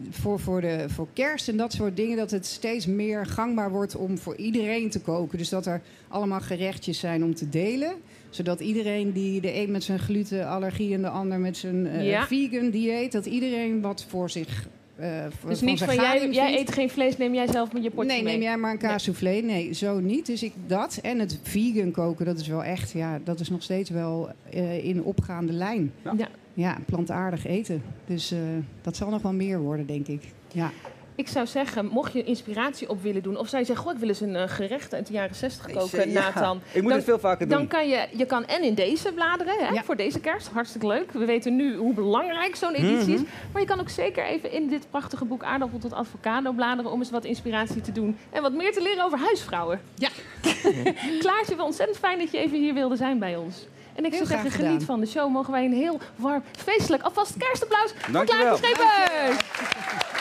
[0.10, 3.96] voor, voor, de, voor kerst en dat soort dingen dat het steeds meer gangbaar wordt
[3.96, 5.38] om voor iedereen te koken.
[5.38, 7.94] Dus dat er allemaal gerechtjes zijn om te delen.
[8.36, 12.28] Zodat iedereen die de een met zijn glutenallergie en de ander met zijn eh, Ja.
[12.28, 14.68] vegan dieet, dat iedereen wat voor zich.
[15.40, 18.12] voor- Dus zijn van jij, jij eet geen vlees, neem jij zelf met je potje
[18.12, 18.34] Nee, mee.
[18.34, 19.32] neem jij maar een kaas soufflé.
[19.44, 20.26] Nee, zo niet.
[20.26, 21.00] Dus ik dat.
[21.02, 24.86] En het vegan koken, dat is wel echt, ja, dat is nog steeds wel eh,
[24.86, 25.92] in opgaande lijn.
[26.18, 26.28] Ja.
[26.54, 27.82] Ja, plantaardig eten.
[28.06, 28.34] Dus
[28.82, 30.22] dat zal nog wel meer worden, denk ik.
[30.54, 30.72] Ja.
[31.18, 33.38] Ik zou zeggen, mocht je inspiratie op willen doen...
[33.38, 35.72] of zou je zeggen, goh, ik wil eens een eh, gerecht uit de jaren 60
[35.72, 36.62] koken, Ja, Nathan.
[36.72, 37.58] Ik moet Dan- het veel vaker doen.
[37.58, 39.84] Dan kan je, je kan en in deze bladeren, hè, Ja.
[39.84, 40.48] voor deze kerst.
[40.48, 41.12] Hartstikke leuk.
[41.12, 43.20] We weten nu hoe belangrijk zo'n editie is.
[43.22, 43.30] Mhm.
[43.52, 46.92] Maar je kan ook zeker even in dit prachtige boek Aardappel tot Avocado bladeren...
[46.92, 48.18] om eens wat inspiratie te doen.
[48.32, 49.82] En wat meer te leren over huisvrouwen.
[49.96, 50.10] Ja.
[51.20, 53.68] Klaartje, wel ontzettend fijn dat je even hier wilde zijn bij ons.
[53.96, 54.86] En ik zou zeggen, geniet gedaan.
[54.86, 55.32] van de show.
[55.32, 58.58] Mogen wij een heel warm, feestelijk, alvast kerstapplaus voor Dankjewel.
[58.58, 60.15] Klaartje Schepers.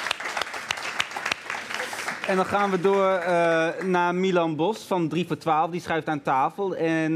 [2.27, 5.71] En dan gaan we door eh, naar Milan Bos van 3 voor 12.
[5.71, 6.77] Die schuift aan tafel.
[6.77, 7.13] En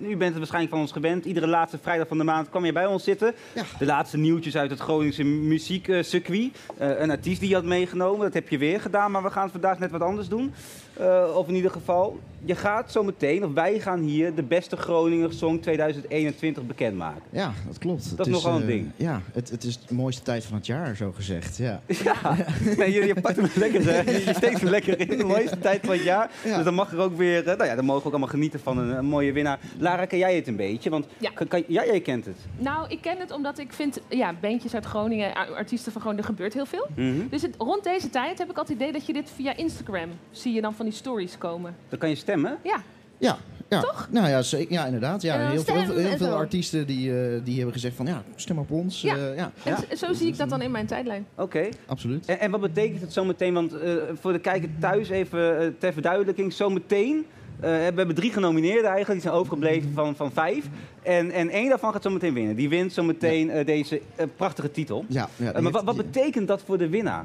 [0.00, 1.24] u bent het waarschijnlijk van ons gewend.
[1.24, 3.34] Iedere laatste vrijdag van de maand kwam je bij ons zitten.
[3.54, 3.62] Ja.
[3.78, 6.58] De laatste nieuwtjes uit het Groningse muziekcircuit.
[6.78, 8.20] Eh, een artiest die je had meegenomen.
[8.20, 9.10] Dat heb je weer gedaan.
[9.10, 10.54] Maar we gaan vandaag net wat anders doen.
[10.96, 14.76] Eh, of in ieder geval, je gaat zo meteen, of wij gaan hier, de beste
[14.76, 17.22] Groninger Song 2021 bekendmaken.
[17.30, 18.16] Ja, dat klopt.
[18.16, 18.90] Dat is nogal een eh, ding.
[18.96, 21.56] Ja, het, het is de mooiste tijd van het jaar, zo gezegd.
[21.56, 21.80] Ja.
[22.04, 22.36] Ja,
[22.76, 24.10] nee, je, je pakt hem lekker, hè.
[24.10, 25.18] je steekt hem lekker in.
[25.18, 26.30] De mooiste tijd van het jaar.
[26.44, 26.54] Ja.
[26.56, 28.60] Dus dan mag er ook weer, eh, nou ja, dan mogen we ook allemaal genieten
[28.60, 29.58] van een, een mooie winnaar.
[29.78, 30.90] Lara, ken jij het een beetje?
[30.90, 31.30] Want Ja.
[31.34, 32.36] kan, kan- ja, jij kent het.
[32.58, 36.30] Nou, ik ken het omdat ik vind, ja, bandjes uit Groningen, artiesten van Groningen, er
[36.34, 36.86] gebeurt heel veel.
[36.96, 37.28] Mhm.
[37.30, 40.08] Dus het, rond deze tijd heb ik altijd het idee dat je dit via Instagram
[40.30, 41.74] zie je dan van die stories komen.
[41.88, 42.58] Dan kan je stemmen.
[42.62, 42.82] Ja,
[43.18, 43.80] Ja, ja.
[43.80, 44.08] Toch?
[44.10, 45.22] Nou ja, zeker, ja inderdaad.
[45.22, 45.84] Ja, heel, veel, heel,
[46.16, 49.00] veel- heel artiesten die, eh, die hebben gezegd van ja, stem op ons.
[49.00, 49.16] Ja.
[49.16, 49.96] Eh, ja en Ja.
[49.96, 51.26] zo zie ik dat dan in mijn tijdlijn.
[51.34, 51.68] Oké.
[51.86, 52.26] absoluut.
[52.26, 53.54] En, en wat betekent het zometeen?
[53.54, 56.52] Want eh, voor de kijker thuis even ter verduidelijking.
[56.52, 59.20] Zometeen, eh, we hebben drie genomineerden eigenlijk.
[59.20, 60.64] Die zijn overgebleven van, van vijf.
[61.02, 62.56] En, en één daarvan gaat zometeen winnen.
[62.56, 64.00] Die wint zometeen eh, deze
[64.36, 65.04] prachtige titel.
[65.08, 67.24] Ja, ja, maar heeft- wat, wat betekent dat voor de winnaar?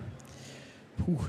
[1.08, 1.20] Oeh,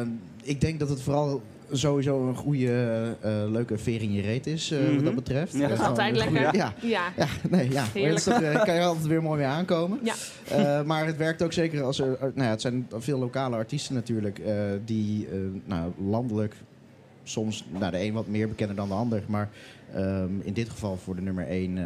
[0.00, 0.06] eh,
[0.42, 4.70] ik denk dat het vooral sowieso een goede, eh, leuke veer in je reet is,
[4.70, 4.94] eh, Mhm.
[4.94, 5.52] wat dat betreft.
[5.52, 5.62] Ja.
[5.62, 6.40] Eh, Dat is altijd lekker.
[6.42, 7.02] Ja, Ja.
[7.16, 7.84] ja, nee, ja.
[8.14, 9.98] Dat eh, kan je altijd weer mooi mee aankomen.
[10.02, 10.14] Ja.
[10.48, 12.12] Eh, maar het werkt ook zeker als er...
[12.14, 14.38] eh, Nou ja, het zijn veel lokale artiesten natuurlijk...
[14.38, 16.54] eh, die eh, nou, landelijk
[17.24, 19.22] soms nou, de een wat meer bekender dan de ander...
[19.26, 19.48] maar
[19.94, 21.78] ehm, in dit geval voor de nummer 1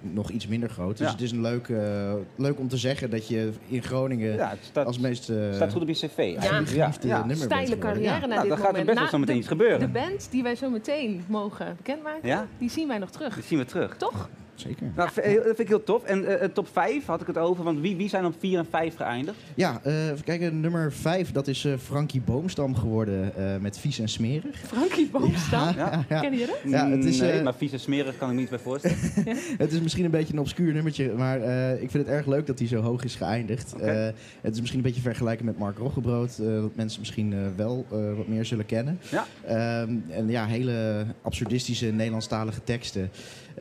[0.00, 0.96] nog iets minder groot.
[0.98, 1.12] Dus Ja.
[1.12, 4.34] het is een leuk, eh, leuk om te zeggen dat je in Groningen...
[4.34, 5.28] Ja, staat, als meest...
[5.30, 6.16] eh, staat goed op je cv.
[6.40, 6.62] Ja.
[6.74, 7.18] Ja.
[7.18, 8.18] nummer bent Steile carrière Ja.
[8.18, 8.86] naar Nou, dit dan gaat er moment.
[8.86, 9.80] best wel zo meteen de- iets gebeuren.
[9.80, 12.46] De band die wij zo meteen mogen bekendmaken, Ja?
[12.58, 13.34] die zien wij nog terug.
[13.34, 13.96] Dat zien we terug.
[13.96, 14.28] Toch?
[14.60, 14.92] Zeker.
[14.94, 16.04] Nou, dat vind ik heel tof.
[16.04, 18.66] En eh, top 5 had ik het over, want wie, wie zijn op 4 en
[18.70, 19.36] 5 geëindigd?
[19.54, 20.60] Ja, eh, even kijken.
[20.60, 24.58] Nummer 5, dat is eh Frankie Boomstam geworden eh, met Vies en Smerig.
[24.66, 25.74] Frankie Boomstam.
[25.76, 26.04] Ja.
[26.08, 26.20] ja.
[26.20, 26.56] Ken je dat?
[26.64, 28.98] Ja, het is, nee, eh, maar vies en smerig kan ik me niet bij voorstellen.
[29.58, 32.46] Het is misschien een beetje een obscuur nummertje, maar eh, ik vind het erg leuk
[32.46, 33.74] dat hij zo hoog is geëindigd.
[33.74, 34.06] Eh,
[34.40, 37.86] het is misschien een beetje vergelijken met Mark Roggebrood, eh, dat mensen misschien eh, wel
[37.90, 38.98] eh, wat meer zullen kennen.
[39.10, 39.26] Ja.
[39.46, 43.10] Ehm, en ja, hele absurdistische Nederlandstalige teksten.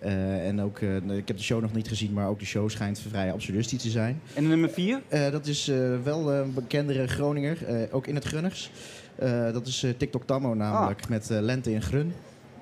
[0.05, 2.69] Eh, en ook, eh, ik heb de show nog niet gezien, maar ook de show
[2.69, 4.21] schijnt vrij absurdistisch te zijn.
[4.33, 5.01] En nummer 4?
[5.07, 5.71] Eh, dat is
[6.03, 7.57] wel een bekendere Groninger,
[7.91, 8.71] ook in het Grunners.
[9.53, 12.13] Dat is TikTok Tammo namelijk, met eh, Lente in Grun.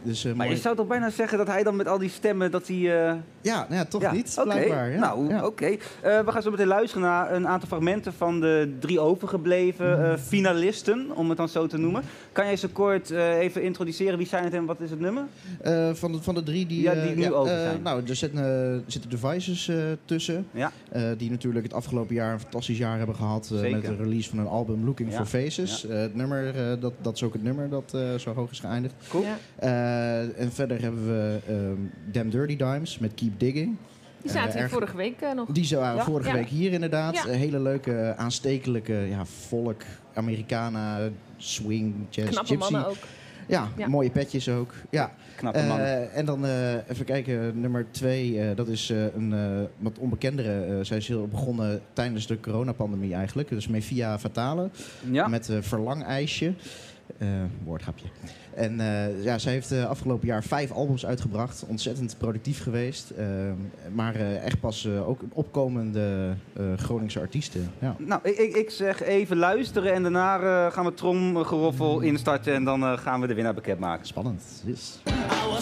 [0.04, 0.58] Dus, eh, Maar mooi.
[0.58, 2.78] je zou toch bijna zeggen dat hij dan met al die stemmen, dat hij...
[2.78, 4.12] eh, Ja, nou ja, toch ja.
[4.12, 4.92] niet, blijkbaar.
[4.92, 5.00] Ja.
[5.00, 5.46] Nou, Ja.
[5.46, 5.66] oké.
[5.66, 10.04] Eh, we gaan zo meteen luisteren naar een aantal fragmenten van de drie overgebleven Mhm.
[10.12, 12.04] eh, finalisten, om het dan zo te noemen.
[12.32, 14.18] Kan jij ze kort eh, even introduceren?
[14.18, 15.24] Wie zijn het en wat is het nummer?
[15.62, 17.82] Eh, van, de, van de drie die, Ja, eh, die nu over eh, zijn.
[17.82, 19.72] nou, er zitten, eh, zitten devices
[20.06, 20.48] tussen.
[20.52, 20.72] Ja.
[20.92, 23.52] eh, die natuurlijk het afgelopen jaar een fantastisch jaar hebben gehad.
[23.54, 25.16] eh, met de release van een album Looking Ja.
[25.18, 25.88] for Faces.
[25.88, 28.60] Eh, het nummer, eh, dat, dat is ook het nummer dat eh, zo hoog is
[28.60, 28.94] geëindigd.
[29.10, 29.26] Cool.
[29.98, 33.76] Eh, en verder hebben we ehm Damn Dirty Dimes met Keep Digging.
[34.22, 35.50] Die zaten Eh, hier erg- vorige week eh, nog.
[35.52, 36.04] Die waren Ja.
[36.04, 36.36] vorige Ja.
[36.36, 37.14] week hier inderdaad.
[37.14, 37.26] Ja.
[37.28, 39.82] Een hele leuke, aanstekelijke ja, volk,
[40.14, 41.00] Americana,
[41.38, 42.72] swing, jazz, Knappe gypsy.
[42.72, 42.96] mannen ook.
[43.48, 43.88] Ja, Ja.
[43.88, 44.74] mooie petjes ook.
[44.90, 45.12] Ja.
[45.36, 45.80] Knappe man.
[45.80, 49.98] Eh, en dan eh, even kijken, nummer twee, eh, dat is eh, een eh, wat
[50.00, 50.66] onbekendere.
[50.66, 53.50] eh, zij is heel begonnen tijdens de coronapandemie eigenlijk.
[53.50, 54.70] Dus Mevia Fatale
[55.12, 55.28] ja.
[55.28, 56.54] met uh, Verlangijsje.
[57.24, 57.30] Eh
[57.64, 58.06] woordgrapje.
[58.56, 61.64] En eh, ja, zij heeft eh, afgelopen jaar vijf albums uitgebracht.
[61.68, 63.14] Ontzettend productief geweest.
[63.94, 67.72] Maar eh, echt pas eh, ook een opkomende eh, Groningse artiesten.
[67.80, 67.96] Ja.
[68.00, 72.64] Nou, ik, ik, ik zeg even luisteren en daarna eh, gaan we tromgeroffel instarten en
[72.64, 74.06] dan eh, gaan we de winnaar bekendmaken.
[74.06, 74.44] Spannend.
[74.66, 75.00] Yes.
[75.04, 75.60] Whoa,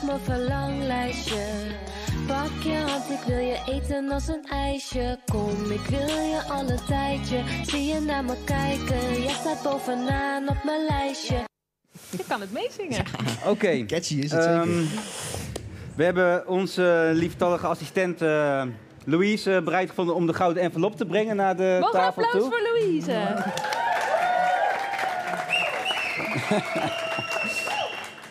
[0.00, 1.44] op mijn verlanglijstje.
[2.26, 5.18] Pak je hand, ik wil je eten als een ijsje.
[5.32, 7.42] Kom, ik wil je al een tijdje.
[7.62, 11.36] Zie je naar me kijken, jij staat bovenaan op mijn lijstje.
[12.10, 13.04] Je kan het meezingen.
[13.46, 13.84] Oké.
[13.86, 15.00] Catchy is het Ehm, zeker.
[15.96, 18.62] we hebben onze lieftallige assistent eh,
[19.04, 22.42] Louise eh, bereid gevonden om de gouden envelop te brengen naar de Mogen tafel applaus
[22.42, 22.50] toe.
[22.50, 23.36] voor Louise?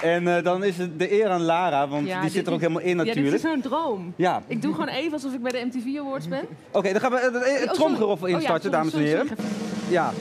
[0.02, 2.60] En eh, dan is het de eer aan Lara, want Ja, die zit er ook
[2.60, 3.36] helemaal in Ja, dit natuurlijk.
[3.36, 4.14] is zo'n droom.
[4.16, 6.46] Ja, Ik doe gewoon even alsof ik bij de MTV Awards ben.
[6.72, 7.68] oké, dan gaan we het Oh, sorry.
[7.68, 9.28] tromgeroffel Oh ja, instarten, sorry, dames en heren.
[9.28, 9.44] sorry.
[9.90, 10.12] Ja.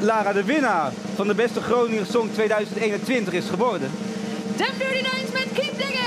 [0.00, 3.90] Lara, de winnaar van de beste Groninger Song 2021 is geworden.
[4.56, 5.98] Damn Dirty Nines met Keep Digging!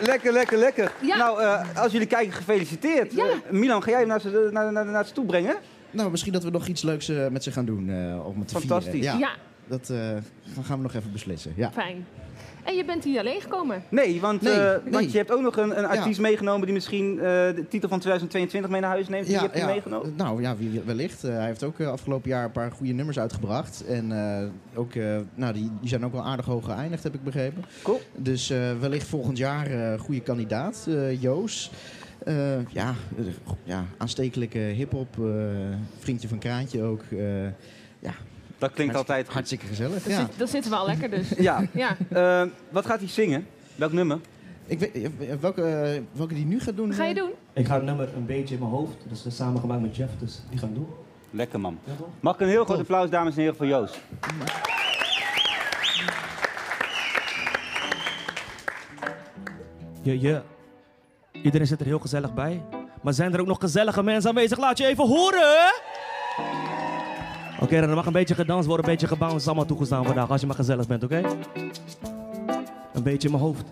[0.00, 0.92] Lekker, lekker, lekker.
[1.00, 1.16] Ja.
[1.16, 3.18] Nou, eh, als jullie kijken, gefeliciteerd.
[3.18, 5.54] Eh, Milan, ga jij hem naar ze, naar, naar, naar ze toe brengen?
[5.92, 8.48] Nou, misschien dat we nog iets leuks eh, met ze gaan doen eh, om het
[8.48, 8.92] te Fantastisch.
[8.92, 9.18] vieren.
[9.18, 9.30] Ja,
[9.66, 9.96] Dat eh,
[10.54, 11.52] gaan- gaan we nog even beslissen.
[11.56, 11.70] Ja.
[11.72, 12.06] fijn.
[12.64, 13.82] En je bent hier alleen gekomen.
[13.88, 14.92] Nee, want, Nee, eh, nee.
[14.92, 15.88] want je hebt ook nog een, een Ja.
[15.88, 19.26] artiest meegenomen die misschien eh, de titel van 2022 mee naar huis neemt.
[19.26, 20.12] Die heb je meegenomen.
[20.16, 21.24] Nou ja, wellicht.
[21.24, 23.84] Eh, hij heeft ook eh, afgelopen jaar een paar goede nummers uitgebracht.
[23.86, 27.24] En eh, ook, eh, nou, die, die zijn ook wel aardig hoog geëindigd, heb ik
[27.24, 27.64] begrepen.
[27.82, 28.00] Cool.
[28.16, 30.86] Dus eh, wellicht volgend jaar eh goede kandidaat.
[30.88, 31.70] eh, Joos.
[32.24, 32.94] Eh, ja,
[33.64, 35.18] ja, aanstekelijke hip-hop.
[35.18, 35.24] eh,
[35.98, 37.02] vriendje van Kraantje ook.
[37.10, 37.44] eh,
[37.98, 38.12] ja,
[38.58, 39.34] Dat klinkt altijd goed.
[39.34, 40.02] hartstikke gezellig.
[40.02, 40.28] Dan, Ja.
[40.38, 41.28] zit, zitten we al lekker dus.
[41.48, 41.64] Ja.
[41.72, 41.96] Ja.
[42.70, 43.46] Wat gaat hij zingen?
[43.74, 44.18] Welk nummer?
[44.66, 46.92] Ik weet, welke, welke die nu gaat doen?
[46.92, 47.30] Ga je doen?
[47.52, 48.96] Ik ga het nummer een beetje in mijn hoofd.
[49.08, 50.86] Dat is samengemaakt met Jeff, dus die gaan doen.
[51.30, 51.78] Lekker man.
[51.84, 51.92] Ja?
[52.20, 53.98] Mag ik een heel groot applaus, dames en heren, voor Joost?
[60.02, 60.42] Ja, ja.
[61.42, 62.62] Iedereen zit er heel gezellig bij.
[63.02, 64.58] Maar zijn er ook nog gezellige mensen aanwezig?
[64.58, 65.72] Laat je even horen!
[67.60, 69.34] Oké, dan mag een beetje gedanst worden, een beetje gebouwd.
[69.34, 71.20] is allemaal toegestaan vandaag, als je maar gezellig bent, oké?
[72.92, 73.64] Een beetje in mijn hoofd.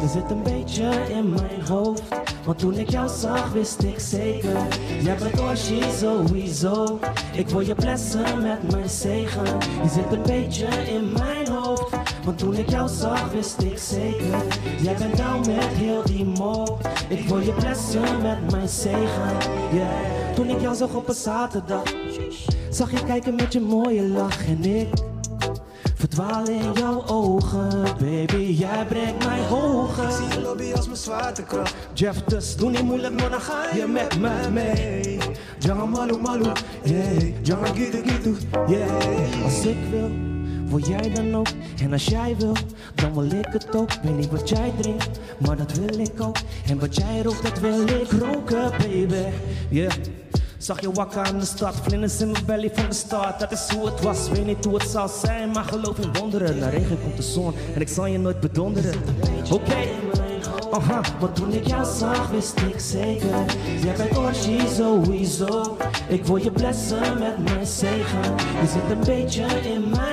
[0.00, 2.02] Je zit een beetje in mijn hoofd.
[2.44, 4.66] Want toen ik jou zag, wist ik zeker.
[5.02, 6.98] Jij bent Orshi sowieso.
[7.32, 9.58] Ik wil je blessen met mijn zegen.
[9.82, 11.51] Je zit een beetje in mijn hoofd.
[12.24, 14.42] Want toen ik jou zag, wist ik zeker.
[14.82, 16.78] Jij bent down met heel die mo.
[17.08, 19.36] Ik wil je blessen met mijn zegen.
[19.72, 20.34] Yeah.
[20.34, 21.82] Toen ik jou zag op een zaterdag.
[22.70, 24.88] Zag je kijken met je mooie lach en ik
[25.94, 28.54] verdwaal in jouw ogen, baby.
[28.58, 30.04] Jij brengt mij hoger.
[30.04, 31.74] Ik zie je lobby als mijn zwaartekracht.
[31.92, 35.18] Jeff, dus doe niet moeilijk, maar dan ga je met mij mee.
[35.58, 36.50] Jangan malu malu,
[36.82, 37.42] yeah.
[37.42, 38.34] Jangan gitu gitu,
[38.66, 39.44] yeah.
[39.44, 40.31] Als ik wil,
[40.72, 41.48] wil jij dan ook.
[41.82, 42.56] En als jij wil,
[42.94, 43.90] dan wil ik het ook.
[44.02, 46.36] Weet niet wat jij drinkt, maar dat wil ik ook.
[46.66, 49.14] En wat jij rookt, dat wil ik roken, baby.
[49.68, 49.92] Yeah.
[50.58, 53.40] Zag je wakker aan de stad, vlinders in mijn belly van de start.
[53.40, 56.58] Dat is hoe het was, weet niet hoe het zal zijn, maar geloof in wonderen.
[56.58, 58.94] Na regen komt de zon en ik zal je nooit bedonderen.
[59.50, 59.76] Oké,
[60.70, 63.44] aha, want toen ik jou zag, wist ik zeker.
[63.82, 65.76] Jij bent Orshi sowieso.
[66.08, 68.36] Ik wil je blessen met mijn zegen.
[68.60, 70.11] Je zit een beetje in mijn.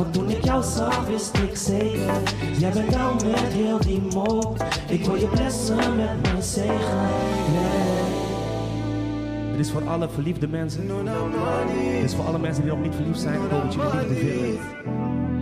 [0.00, 2.14] Want toen ik jou zag, wist ik zeker.
[2.58, 4.56] Jij bent down met heel die mo.
[4.88, 7.08] Ik wil je blessen met mijn zegen.
[7.52, 7.90] Yeah.
[9.50, 10.86] Dit is voor alle verliefde mensen.
[12.00, 13.34] Dit is voor alle mensen die nog niet verliefd zijn.
[13.34, 14.60] Ik hoop dat jullie liefde vinden.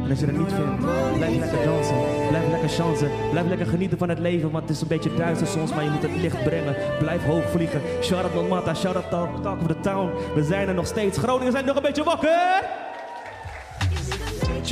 [0.05, 0.79] En als je dat niet vindt,
[1.16, 1.97] blijf lekker dansen.
[2.29, 3.11] Blijf lekker chansen.
[3.31, 4.51] Blijf lekker genieten van het leven.
[4.51, 6.77] Want het is een beetje duister soms, maar je moet het licht brengen.
[6.99, 7.81] Blijf hoog vliegen.
[8.03, 10.11] Shout out Dolmata, shout out Talk, Talk of the Town.
[10.35, 11.18] We zijn er nog steeds.
[11.18, 12.87] Groningen zijn nog een beetje wakker.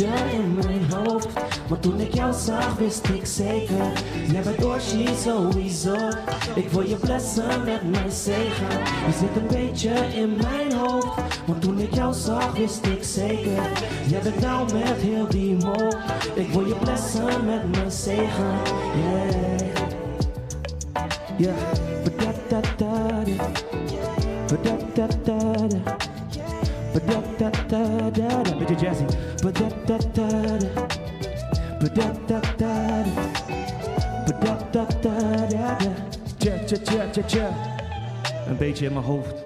[0.04, 1.28] In mijn hoofd,
[1.68, 3.92] maar toen ik jou zag wist ik zeker
[4.32, 5.94] Jij bent Orshi sowieso.
[6.54, 8.68] Ik wil je blessen met mijn zegen.
[9.06, 11.20] Je zit een beetje in mijn hoofd.
[11.46, 13.70] Want toen ik jou zag wist ik zeker
[14.06, 15.88] Jij bent down met heel die mo
[16.34, 18.58] Ik wil je blessen met mijn zegen.
[18.96, 19.46] Yeah.
[21.36, 22.75] Yeah.
[26.96, 28.56] Ba-da-da-da-da-da.
[28.58, 29.04] Beetje jazzy.
[29.42, 30.86] Ba-da-da-da-da.
[31.78, 33.22] Ba-da-da-da-da.
[34.26, 35.76] Ba-da-da-da-da-da.
[36.38, 37.48] Tja, tja, tja, tja, tja.
[38.48, 39.44] Een beetje in mijn hoofd.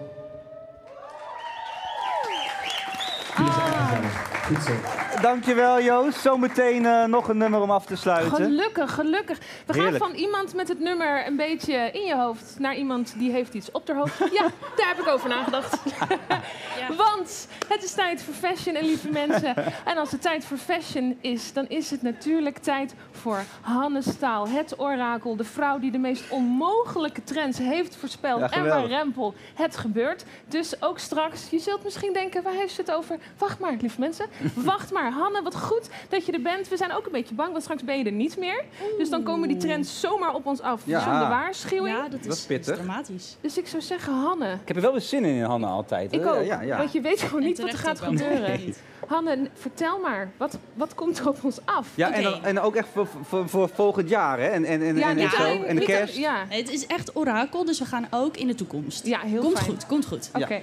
[3.37, 4.47] Jullie zijn echt gezellig.
[4.47, 5.10] Goed zo.
[5.23, 6.21] Dankjewel Joost.
[6.21, 8.35] Zometeen eh, nog een nummer om af te sluiten.
[8.35, 9.39] Gelukkig, gelukkig.
[9.39, 9.97] We Heerlijk.
[9.97, 13.55] gaan van iemand met het nummer een beetje in je hoofd naar iemand die heeft
[13.55, 14.19] iets op haar hoofd.
[14.33, 15.77] Ja, daar heb ik over nagedacht.
[16.97, 19.55] Want het is tijd voor fashion en lieve mensen.
[19.85, 24.49] En als het tijd voor fashion is, dan is het natuurlijk tijd voor Hanne Staal.
[24.49, 28.41] Het orakel, de vrouw die de meest onmogelijke trends heeft voorspeld.
[28.41, 28.87] Ja, en waar.
[28.87, 30.25] Rempel het gebeurt.
[30.49, 33.19] Dus ook straks, je zult misschien denken, waar heeft ze het over?
[33.39, 34.27] Wacht maar, lieve mensen.
[34.55, 35.10] Wacht maar.
[35.11, 36.69] Hanne, wat goed dat je er bent.
[36.69, 38.65] We zijn ook een beetje bang, want straks ben je er niet meer.
[38.99, 41.01] Dus dan komen die trends zomaar op ons af Ja.
[41.05, 41.97] zonder waarschuwing.
[41.97, 42.75] Ja, dat is, Dat is pittig.
[42.77, 43.37] dramatisch.
[43.41, 44.53] Dus ik zou zeggen, Hanne.
[44.53, 46.13] Ik heb er wel weer zin in, in Hanne altijd.
[46.13, 46.45] Ik ook.
[46.45, 46.77] Ja, ja.
[46.77, 48.41] Want je weet gewoon niet wat er gaat gebeuren.
[48.51, 48.75] Nee.
[49.07, 50.31] Hanne, vertel maar.
[50.37, 51.89] Wat, wat komt er op ons af?
[51.95, 54.47] Ja, en, dan, en ook echt voor, voor, voor volgend jaar, hè?
[54.47, 55.63] En, en, en, Ja, en, zo.
[55.63, 56.17] En de kerst.
[56.17, 59.07] ja, Het is echt orakel, dus we gaan ook in de toekomst.
[59.07, 59.71] ja, heel komt fijn.
[59.71, 60.31] goed, komt goed.
[60.35, 60.55] Oké.
[60.55, 60.61] Ja.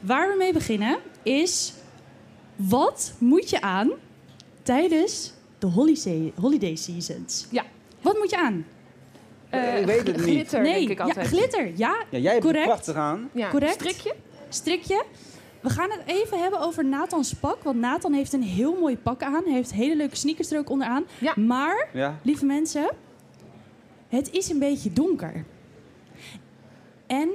[0.00, 1.72] Waar we mee beginnen is...
[2.56, 3.90] Wat moet je aan
[4.62, 7.46] tijdens de holiday, holiday seasons?
[7.50, 7.64] Ja.
[8.00, 8.66] Wat moet je aan?
[9.50, 10.24] Eh, Ik weet het niet.
[10.24, 11.26] Glitter, nee, denk ik ja, altijd.
[11.26, 11.66] glitter.
[11.76, 12.64] Ja, Ja, jij hebt correct.
[12.66, 13.30] prachtig aan.
[13.32, 13.50] Ja.
[13.50, 13.72] Correct.
[13.74, 14.14] Strikje?
[14.48, 15.04] Strikje.
[15.60, 17.62] We gaan het even hebben over Nathan's pak.
[17.62, 19.44] Want Nathan heeft een heel mooi pak aan.
[19.44, 21.04] Hij heeft hele leuke sneakers er ook onderaan.
[21.36, 22.18] Maar, Ja.
[22.22, 22.90] lieve mensen,
[24.08, 25.44] het is een beetje donker.
[27.06, 27.28] En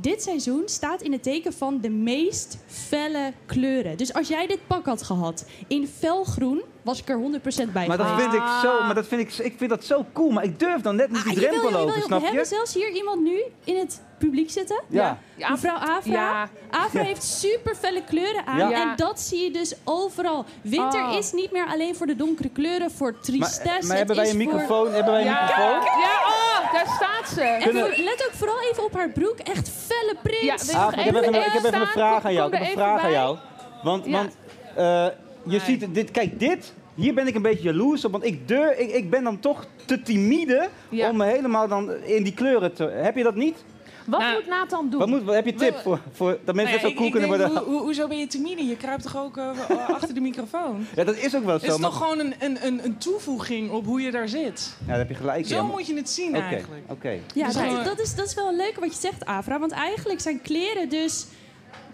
[0.00, 3.96] dit seizoen staat in het teken van de meest felle kleuren.
[3.96, 7.18] Dus als jij dit pak had gehad in felgroen, was ik er
[7.66, 10.04] 100% bij Maar dat vind ik zo, maar dat vind ik, ik vind dat zo
[10.12, 10.30] cool.
[10.30, 12.48] Maar ik durf dan net niet die Ah, jawel, drempel over, snap We hebben je?
[12.48, 14.82] zelfs hier iemand nu in het publiek zitten.
[14.88, 15.18] Ja.
[15.34, 15.50] Ja.
[15.50, 16.12] Mevrouw Avra.
[16.12, 16.48] Ja.
[16.70, 17.06] Avra Ja.
[17.06, 18.68] heeft super felle kleuren aan.
[18.68, 18.70] Ja.
[18.82, 20.44] En dat zie je dus overal.
[20.62, 21.16] Winter Oh.
[21.18, 23.86] is niet meer alleen voor de donkere kleuren, voor Maar, tristesse.
[23.86, 24.92] maar hebben wij een voor- microfoon?
[24.92, 25.40] Hebben wij een Ja.
[25.42, 25.80] microfoon?
[26.00, 27.40] Ja, oh, daar staat ze.
[27.42, 29.38] En Kunnen- let ook vooral even op haar broek.
[29.38, 30.70] Echt felle print.
[30.70, 31.86] Ja, Ah, ik, heb even, een- ik heb even een staan.
[31.86, 32.52] vraag aan jou.
[32.52, 33.36] Ik heb een vraag aan jou.
[33.82, 34.10] Want, Ja.
[34.12, 34.36] want
[34.76, 35.06] eh,
[35.46, 38.12] je ziet dit, kijk, dit, hier ben ik een beetje jaloers op.
[38.12, 41.10] Want ik, durf, ik, ik ben dan toch te timide Ja.
[41.10, 42.84] om me helemaal dan in die kleuren te...
[42.84, 43.64] Heb je dat niet?
[44.06, 44.98] Wat Nou, moet Nathan doen?
[45.00, 47.62] Wat, moet, wat heb je tip voor, voor dat mensen zo cool kunnen denk, worden?
[47.64, 48.64] hoe- hoe- hoezo ben je timide?
[48.66, 49.48] Je kruipt toch ook eh,
[49.88, 50.86] achter de microfoon?
[50.96, 51.72] Ja, dat is ook wel Het zo.
[51.74, 54.76] is maar- toch gewoon een, een, een, een toevoeging op hoe je daar zit.
[54.80, 55.66] Ja, daar heb je gelijk Zo in.
[55.66, 56.82] moet je het zien Oké, eigenlijk.
[56.90, 57.18] Oké.
[57.34, 59.58] Ja, Dus dat, gewoon- dat, is, dat is wel een leuke wat je zegt, Avra.
[59.58, 61.26] Want eigenlijk zijn kleren dus...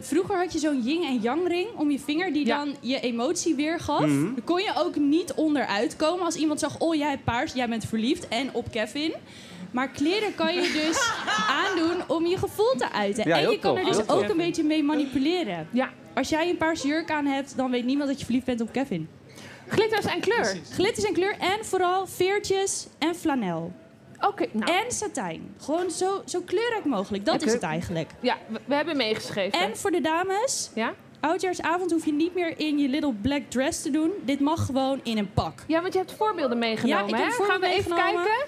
[0.00, 2.56] Vroeger had je zo'n yin en yang ring om je vinger die Ja.
[2.56, 4.00] dan je emotie weergaf.
[4.00, 4.34] Mhm.
[4.34, 6.78] Daar kon je ook niet onderuit komen als iemand zag...
[6.78, 9.12] oh, jij hebt paars, jij bent verliefd en op Kevin.
[9.70, 11.10] Maar kleren kan je dus
[11.64, 13.28] aandoen om je gevoel te uiten.
[13.28, 15.68] Ja, en je kan er dus ook een beetje mee manipuleren.
[15.72, 15.90] Ja.
[16.14, 18.72] Als jij een paarse jurk aan hebt, dan weet niemand dat je verliefd bent op
[18.72, 19.08] Kevin.
[19.68, 20.40] Glitters en kleur.
[20.40, 20.68] Precies.
[20.74, 23.72] Glitters en kleur en vooral veertjes en flanel.
[24.20, 24.72] Oké, nou.
[24.72, 25.54] En satijn.
[25.61, 27.24] Gewoon zo, zo kleurrijk mogelijk.
[27.24, 28.11] Dat is het eigenlijk.
[28.20, 29.59] Ja, we, we hebben meegeschreven.
[29.61, 30.94] En voor de dames, Ja?
[31.20, 34.11] oudjaarsavond hoef je niet meer in je little black dress te doen.
[34.24, 35.64] Dit mag gewoon in een pak.
[35.66, 38.24] ja, want je hebt voorbeelden meegenomen, Ja, ik heb Gaan we even meegenomen.
[38.24, 38.46] kijken?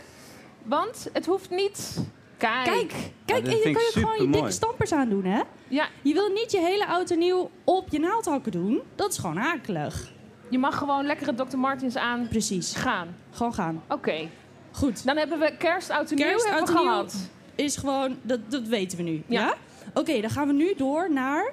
[0.63, 1.99] Want het hoeft niet...
[2.37, 2.65] Kijk.
[2.65, 2.93] Kijk,
[3.25, 5.41] kijk, dit en je kan je gewoon je dikke stampers aandoen, hè?
[5.69, 8.83] Ja, Je wil niet je hele auto nieuw op je naaldhakken doen.
[8.95, 10.13] Dat is gewoon akelig.
[10.49, 11.57] je mag gewoon lekkere Dr.
[11.59, 12.75] Martens aan Precies.
[12.75, 13.17] gaan.
[13.31, 13.83] Gewoon gaan.
[13.89, 14.29] Oké.
[14.73, 15.05] Goed.
[15.05, 17.15] Dan hebben we kerst, oud en nieuw Kerst, hebben we gehad.
[17.55, 19.23] Is gewoon, dat, dat weten we nu.
[19.27, 19.41] Ja?
[19.41, 19.55] Ja.
[19.95, 21.53] Oké, dan gaan we nu door naar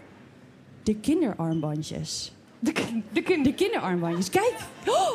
[0.84, 2.32] de kinderarmbandjes.
[2.62, 2.72] De,
[3.10, 3.44] de kind.
[3.46, 4.30] De kinderarmbandjes.
[4.30, 4.54] Kijk!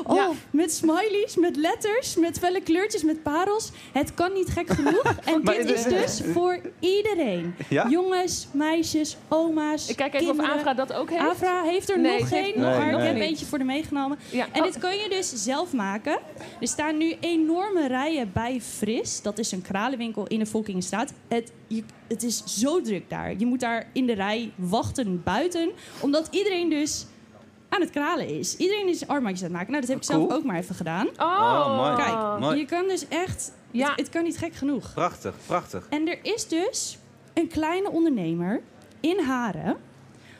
[0.06, 0.30] Oh, Ja.
[0.50, 3.70] met smileys, met letters, met felle kleurtjes, met parels.
[3.92, 5.02] Het kan niet gek genoeg.
[5.24, 7.54] En Maar dit is dus voor iedereen.
[7.68, 7.88] Ja?
[7.88, 10.52] Jongens, meisjes, oma's, Ik kijk even kinderen.
[10.52, 11.22] of Avra dat ook heeft.
[11.22, 12.98] Avra heeft er Nee, nog geen, nog maar geen.
[12.98, 13.28] ik heb Nee.
[13.28, 14.18] eentje voor de meegenomen.
[14.30, 14.46] Ja.
[14.52, 16.18] En Oh, dit kan je dus zelf maken.
[16.60, 19.22] Er staan nu enorme rijen bij Fris.
[19.22, 21.12] Dat is een kralenwinkel in de Volkingenstraat.
[21.28, 23.34] Het, je, het is zo druk daar.
[23.38, 25.70] Je moet daar in de rij wachten buiten.
[26.00, 27.06] Omdat iedereen dus
[27.74, 28.56] aan het kralen is.
[28.56, 29.68] Iedereen is armbandjes aan het maken.
[29.68, 30.38] Nou, dat heb ik zelf Cool.
[30.38, 31.06] ook maar even gedaan.
[31.06, 31.96] Oh, Oh, mooi.
[31.96, 32.58] Kijk, Mooi.
[32.58, 33.52] je kan dus echt...
[33.70, 33.88] Ja.
[33.88, 34.92] Het, het kan niet gek genoeg.
[34.94, 35.86] Prachtig, prachtig.
[35.90, 36.98] En er is dus
[37.34, 38.60] een kleine ondernemer
[39.00, 39.76] in Haren.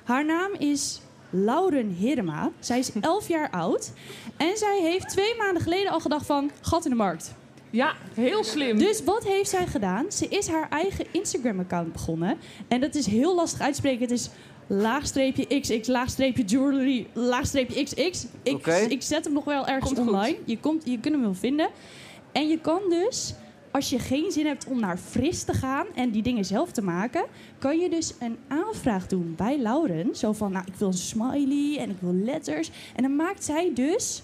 [0.04, 2.50] Haar naam is Lauren Hirma.
[2.58, 3.92] Zij is 11 jaar oud.
[4.36, 6.50] En zij heeft twee maanden geleden al gedacht van...
[6.60, 7.34] gat in de markt.
[7.70, 8.78] Ja, heel slim.
[8.78, 10.12] Dus wat heeft zij gedaan?
[10.12, 12.38] Ze is haar eigen Instagram-account begonnen.
[12.68, 14.00] En dat is heel lastig uitspreken.
[14.00, 14.30] Het is
[14.66, 18.26] laagstreepje xx, laagstreepje jewelry, laagstreepje xx.
[18.42, 20.08] Ik, ik zet hem nog wel ergens Komt goed.
[20.08, 20.36] online.
[20.44, 21.68] Je, komt, je kunt hem wel vinden.
[22.32, 23.34] En je kan dus,
[23.70, 26.82] als je geen zin hebt om naar Fris te gaan en die dingen zelf te
[26.82, 27.24] maken,
[27.58, 30.16] kan je dus een aanvraag doen bij Lauren.
[30.16, 32.70] Zo van, nou, ik wil een smiley en ik wil letters.
[32.96, 34.22] En dan maakt zij dus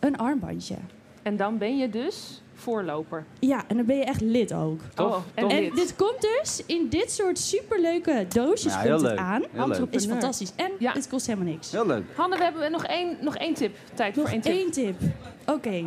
[0.00, 0.76] een armbandje.
[1.22, 3.24] En dan ben je dus voorloper.
[3.38, 4.80] Ja, en dan ben je echt lid ook.
[4.94, 5.74] Tof, oh, en dit.
[5.74, 9.18] dit komt dus in dit soort superleuke doosjes Ja, heel komt het leuk.
[9.20, 9.88] aan.
[9.90, 10.52] Is fantastisch.
[10.56, 10.92] En Ja.
[10.92, 11.72] het kost helemaal niks.
[11.72, 12.04] Heel leuk.
[12.16, 13.76] Hanne, we hebben nog één, nog één tip.
[13.94, 14.52] Tijd Nog voor één tip.
[14.52, 15.00] één tip.
[15.46, 15.84] Oké.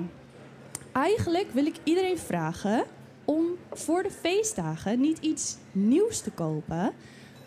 [0.92, 2.84] Eigenlijk wil ik iedereen vragen
[3.26, 6.92] om voor de feestdagen niet iets nieuws te kopen,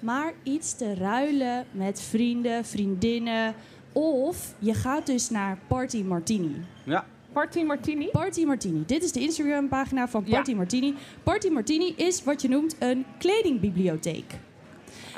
[0.00, 3.54] maar iets te ruilen met vrienden, vriendinnen.
[3.92, 6.64] Of je gaat dus naar Party Martini.
[6.84, 7.04] Ja.
[7.32, 8.08] Party Martini.
[8.12, 8.82] Party Martini.
[8.86, 10.34] Dit is de Instagram-pagina van Ja.
[10.34, 10.94] Party Martini.
[11.22, 14.24] Party Martini is wat je noemt een kledingbibliotheek.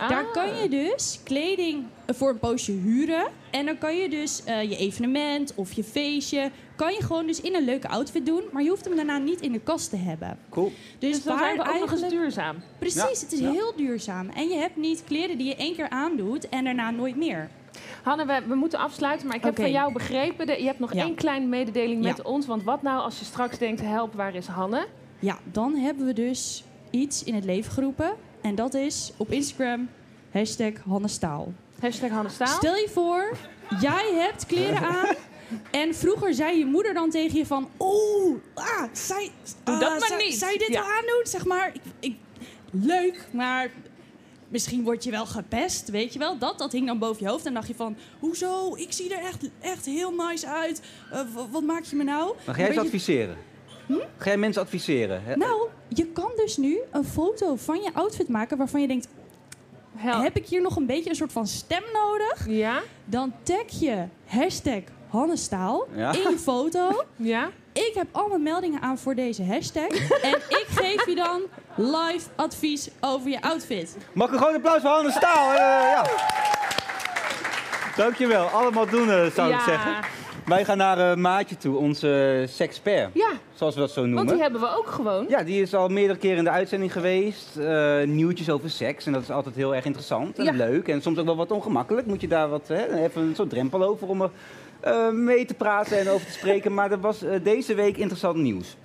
[0.09, 0.33] Daar Ah.
[0.33, 3.27] kan je dus kleding voor een poosje huren.
[3.51, 6.51] En dan kan je dus eh, je evenement of je feestje...
[6.77, 8.43] kan je gewoon dus in een leuke outfit doen.
[8.53, 10.39] Maar je hoeft hem daarna niet in de kast te hebben.
[10.51, 10.73] Cool.
[10.99, 12.23] Dus, Dus dan waar zijn we ook nog eens eigenlijk...
[12.23, 12.57] duurzaam.
[12.79, 13.09] Precies, Ja.
[13.09, 13.51] het is Ja.
[13.51, 14.29] heel duurzaam.
[14.29, 17.51] En je hebt niet kleren die je één keer aandoet en daarna nooit meer.
[18.03, 20.47] Hanne, we, we moeten afsluiten, maar ik heb van jou begrepen...
[20.47, 21.03] dat je hebt nog Ja.
[21.03, 22.23] één kleine mededeling met Ja.
[22.23, 22.47] ons.
[22.47, 24.87] Want wat nou als je straks denkt, help, waar is Hanne?
[25.19, 28.13] Ja, dan hebben we dus iets in het leven geroepen.
[28.43, 29.89] En dat is op Instagram
[30.33, 31.53] hashtag Hannestaal.
[31.81, 32.47] Hashtag Hanne Staal.
[32.47, 33.37] Stel je voor,
[33.81, 35.15] jij hebt kleren aan.
[35.71, 37.69] En vroeger zei je moeder dan tegen je van...
[37.79, 39.31] Oeh, ah, zij,
[39.65, 40.81] Doe ah, dat maar zij- niet." Je dit Ja.
[40.81, 41.21] wel aandoen?
[41.23, 42.17] Zeg maar, ik, ik,
[42.71, 43.71] leuk, maar
[44.51, 46.39] misschien word je wel gepest, weet je wel.
[46.39, 47.47] Dat, dat hing dan boven je hoofd.
[47.47, 48.75] En dacht je van, hoezo?
[48.77, 50.83] Ik zie er echt, echt heel nice uit.
[51.13, 51.21] Eh,
[51.51, 52.35] wat maak je me nou?
[52.47, 53.37] Maar ga jij ze adviseren?
[54.17, 55.23] Ga jij mensen adviseren?
[55.39, 59.09] Nou, je kan dus nu een foto van je outfit maken waarvan je denkt...
[59.97, 62.47] Heb ik hier nog een beetje een soort van stem nodig?
[62.49, 62.83] Ja.
[63.05, 66.13] Dan tag je hashtag Hannestaal Ja.
[66.13, 67.05] in je foto.
[67.17, 67.51] Ja.
[67.73, 69.89] Ik heb allemaal meldingen aan voor deze hashtag.
[70.31, 71.41] en ik geef je dan
[71.77, 73.97] live advies over je outfit.
[74.13, 75.51] Mag ik een groot applaus voor Hanne Staal?
[75.51, 76.05] Eh, ja.
[77.97, 78.47] Dankjewel.
[78.47, 79.95] Allemaal doen, eh, zou ik zeggen.
[80.45, 83.11] Wij gaan naar eh, Maatje toe, onze sexpert.
[83.15, 83.31] Ja.
[83.55, 84.17] Zoals we dat zo noemen.
[84.19, 85.27] Want die hebben we ook gewoon.
[85.29, 87.57] Ja, die is al meerdere keren in de uitzending geweest.
[87.57, 89.07] Eh, nieuwtjes over seks.
[89.07, 90.53] En dat is altijd heel erg interessant en Ja.
[90.53, 90.89] leuk.
[90.89, 92.07] En soms ook wel wat ongemakkelijk.
[92.07, 94.31] Moet je daar wat, hè, even een soort drempel over om er
[94.81, 96.75] eh, mee te praten en over te spreken.
[96.75, 98.77] Maar er was eh, deze week interessant nieuws.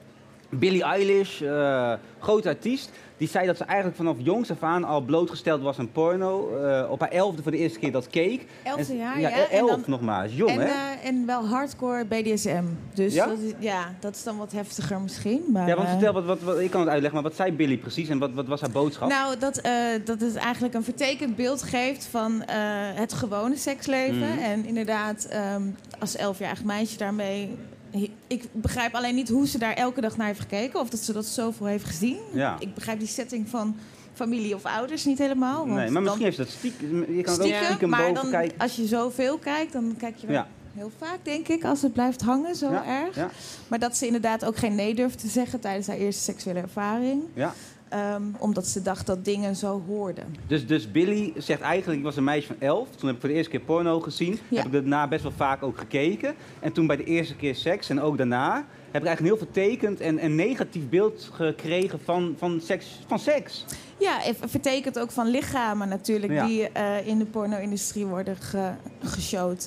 [0.50, 5.02] Billie Eilish, eh grote artiest, die zei dat ze eigenlijk vanaf jongs af aan al
[5.02, 6.58] blootgesteld was aan porno.
[6.58, 8.46] Eh, op haar elfde voor de eerste keer dat keek.
[8.64, 9.30] Elfde jaar, ja.
[9.30, 9.50] ja.
[9.50, 10.66] Elf dan- nog maar, is jong en, hè?
[10.66, 12.64] eh, en wel hardcore BDSM.
[12.94, 13.26] Dus Ja?
[13.26, 15.44] Dat is, ja, dat is dan wat heftiger misschien.
[15.52, 17.52] Maar, ja, want eh, vertel, wat, wat, wat, ik kan het uitleggen, maar wat zei
[17.52, 19.10] Billie precies en wat, wat was haar boodschap?
[19.10, 19.62] Nou, dat,
[20.06, 22.44] dat het eigenlijk een vertekend beeld geeft van
[22.96, 24.18] het gewone seksleven.
[24.18, 24.40] Mhm.
[24.40, 25.62] En inderdaad, ehm,
[26.00, 27.58] als elfjarig meisje daarmee...
[28.28, 30.80] Ik begrijp alleen niet hoe ze daar elke dag naar heeft gekeken.
[30.80, 32.18] Of dat ze dat zoveel heeft gezien.
[32.34, 32.56] Ja.
[32.60, 33.76] Ik begrijp die setting van
[34.14, 35.58] familie of ouders niet helemaal.
[35.66, 37.00] Want nee, maar misschien heeft dat stiekem.
[37.16, 38.58] Je kan het ook stiekem, stiekem maar dan, kijken.
[38.60, 40.48] als je zoveel kijkt, dan kijk je wel Ja.
[40.74, 43.16] heel vaak, denk ik, als het blijft hangen zo Ja, erg.
[43.16, 43.30] ja.
[43.68, 47.24] Maar dat ze inderdaad ook geen nee durfde te zeggen tijdens haar eerste seksuele ervaring.
[47.34, 47.54] Ja.
[47.90, 50.36] Ehm, omdat ze dacht dat dingen zo hoorden.
[50.48, 52.90] Dus, dus Billy zegt eigenlijk, ik was een meisje van elf.
[52.90, 54.40] Toen heb ik voor de eerste keer porno gezien.
[54.50, 54.58] Ja.
[54.58, 56.36] Heb ik daarna best wel vaak ook gekeken.
[56.60, 58.56] En toen bij de eerste keer seks en ook daarna...
[58.92, 63.20] heb ik eigenlijk een heel vertekend en een negatief beeld gekregen van, van, seks, van
[63.20, 63.66] seks.
[63.98, 66.46] Ja, en vertekent ook van lichamen natuurlijk Ja.
[66.46, 68.72] die eh, in de porno-industrie worden ge.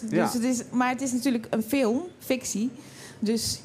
[0.09, 0.25] Ja.
[0.25, 2.71] Dus het is, maar het is natuurlijk een film, fictie.
[3.19, 3.61] Dus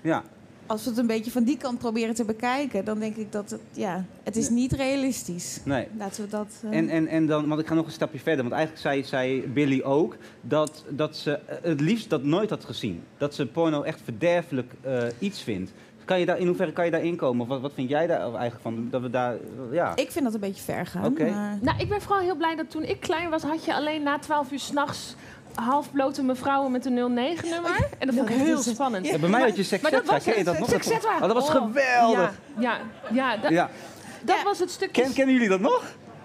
[0.00, 0.22] Ja.
[0.68, 3.50] Als we het een beetje van die kant proberen te bekijken, dan denk ik dat
[3.50, 5.60] het, ja, het is niet realistisch.
[5.64, 5.86] Nee.
[5.98, 6.46] Laten we dat.
[6.70, 8.42] eh, En, en, en dan, want ik ga nog een stapje verder.
[8.42, 13.02] Want eigenlijk zei, zei Billy ook dat, dat ze het liefst dat nooit had gezien.
[13.18, 15.70] Dat ze porno echt verderfelijk eh, iets vindt.
[16.04, 17.42] Kan je daar, in hoeverre kan je daarin komen?
[17.42, 18.88] Of wat, wat vind jij daar eigenlijk van?
[18.90, 19.40] Dat we daar, eh,
[19.74, 19.96] ja.
[19.96, 21.04] Ik vind dat een beetje ver gaan.
[21.04, 21.30] Oké.
[21.30, 21.58] Maar...
[21.60, 24.18] Nou, ik ben vooral heel blij dat toen ik klein was, had je alleen na
[24.18, 25.14] 12 uur s'nachts
[25.64, 27.88] halfblote mevrouwen met een 09-nummer.
[27.98, 29.06] En dat vond ik heel spannend.
[29.06, 30.72] Ja, bij mij had je Maar Sexetra, dat was ken je dat nog?
[31.04, 32.40] Oh, dat was Oh, geweldig.
[32.58, 32.78] Ja, ja,
[33.12, 33.70] ja, dat, Ja.
[34.22, 35.02] dat was het stukje.
[35.02, 35.84] Ken, kennen jullie dat nog?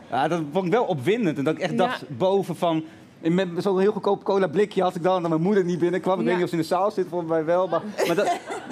[0.10, 1.38] Ja, dat vond ik wel opwindend.
[1.38, 1.78] En dat ik echt Ja.
[1.78, 2.84] dacht boven van...
[3.32, 6.14] Met zo'n heel goedkoop cola blikje had ik dan dat mijn moeder niet binnenkwam.
[6.14, 6.26] Ik Ja.
[6.26, 7.68] weet niet of ze in de zaal zit, volgens mij wel.
[7.68, 8.26] Maar, maar, dat,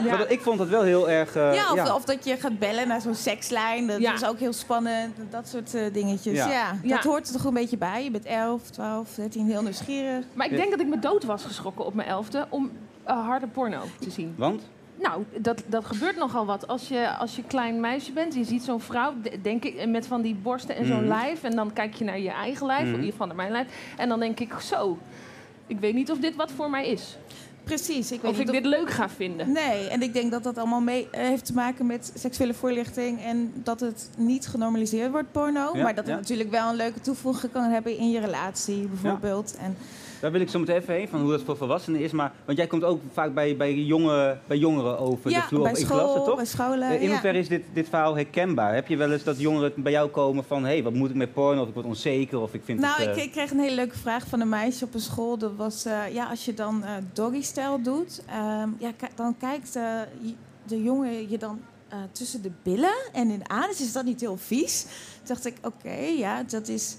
[0.08, 1.36] maar dat- ik vond dat wel heel erg...
[1.36, 1.96] eh, ja, of, ja.
[1.96, 3.88] of dat je gaat bellen naar zo'n sekslijn.
[3.88, 4.14] Dat Ja.
[4.14, 5.16] is ook heel spannend.
[5.30, 6.38] Dat soort eh, dingetjes.
[6.38, 6.50] Ja.
[6.50, 6.76] Ja.
[6.84, 6.96] Ja.
[6.96, 8.04] dat hoort er toch een beetje bij.
[8.04, 10.26] Je bent 11, 12, 13, heel nieuwsgierig.
[10.34, 12.72] Maar ik denk dat ik me dood was geschrokken op mijn elfde om
[13.04, 14.34] eh, harde porno te zien.
[14.38, 14.62] Want?
[15.02, 16.68] Nou, dat, dat gebeurt nogal wat.
[16.68, 20.08] Als je, als je klein meisje bent, je ziet zo'n vrouw, de- denk ik, met
[20.08, 21.08] van die borsten en zo'n Mhm.
[21.08, 21.44] lijf.
[21.44, 22.88] En dan kijk je naar je eigen lijf, Mhm.
[22.90, 23.68] of in ieder geval naar mijn lijf.
[23.98, 24.98] En dan denk ik, zo,
[25.68, 27.18] ik weet niet of dit wat voor mij is.
[27.64, 28.12] Precies.
[28.12, 29.52] Ik weet Of niet ik dit leuk ga vinden.
[29.52, 33.22] Nee, en ik denk dat dat allemaal mee eh, heeft te maken met seksuele voorlichting
[33.24, 35.70] en dat het niet genormaliseerd wordt, porno.
[35.74, 36.20] Ja, maar dat het ja.
[36.20, 39.56] natuurlijk wel een leuke toevoeging kan hebben in je relatie, bijvoorbeeld.
[39.60, 39.78] En
[40.22, 42.12] Daar wil ik zo meteen even heen, van hoe dat voor volwassenen is.
[42.12, 45.62] Maar, want jij komt ook vaak bij, bij, jonge, bij jongeren over Ja, de vloer.
[45.64, 46.36] bij of in school, klassen, toch?
[46.36, 47.10] bij scholen, Eh, in ja.
[47.10, 48.74] hoeverre is dit, dit verhaal herkenbaar?
[48.74, 50.64] Heb je wel eens dat jongeren bij jou komen van...
[50.64, 51.62] hé, hey, wat moet ik met porno?
[51.62, 53.10] Of ik word onzeker, of ik vind nou, het...
[53.10, 55.38] ik, eh, ik kreeg een hele leuke vraag van een meisje op een school.
[55.38, 59.74] Dat was, eh, ja, als je dan eh doggy-stijl doet, ehm, ja, dan kijkt
[60.66, 61.60] de jongen je dan
[62.12, 63.82] tussen de billen en in de anus.
[63.82, 64.82] Is dat niet heel vies?
[64.84, 64.92] Toen
[65.24, 66.96] dacht ik, oké, ja, dat is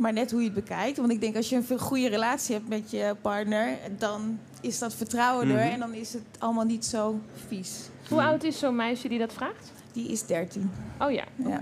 [0.00, 0.96] maar net hoe je het bekijkt.
[0.96, 4.78] Want ik denk, als je een veel goede relatie hebt met je partner, dan is
[4.78, 5.72] dat vertrouwen er Mhm.
[5.72, 7.88] en dan is het allemaal niet zo vies.
[8.08, 9.72] Hoe oud is zo'n meisje die dat vraagt?
[9.92, 10.70] Die is 13.
[11.00, 11.60] Oh ja, Ja.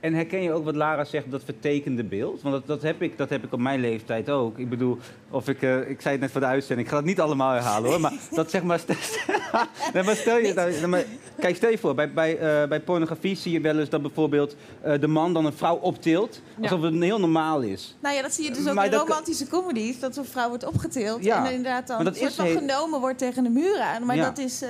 [0.00, 2.42] En herken je ook wat Lara zegt, dat vertekende beeld?
[2.42, 4.58] Want dat, dat, heb, ik, dat heb ik op mijn leeftijd ook.
[4.58, 4.98] Ik bedoel,
[5.30, 7.52] of ik, eh, ik zei het net voor de uitzending, ik ga het niet allemaal
[7.52, 8.00] herhalen hoor.
[8.00, 8.80] Maar dat zeg maar...
[9.94, 11.04] nee, maar stel je, nou, maar,
[11.38, 14.56] kijk, stel je voor, bij, bij, eh, bij pornografie zie je wel eens dat bijvoorbeeld
[14.80, 16.40] eh, de man dan een vrouw optilt.
[16.62, 17.96] Alsof het heel normaal is.
[18.00, 20.00] Nou ja, dat zie je dus ook Maar in dat romantische comedies.
[20.00, 22.46] Dat zo'n vrouw wordt opgetild Ja, en inderdaad dan maar dat een soort is van
[22.46, 24.06] heel- genomen wordt tegen de muur aan.
[24.06, 24.24] Maar Ja.
[24.24, 24.62] dat, is,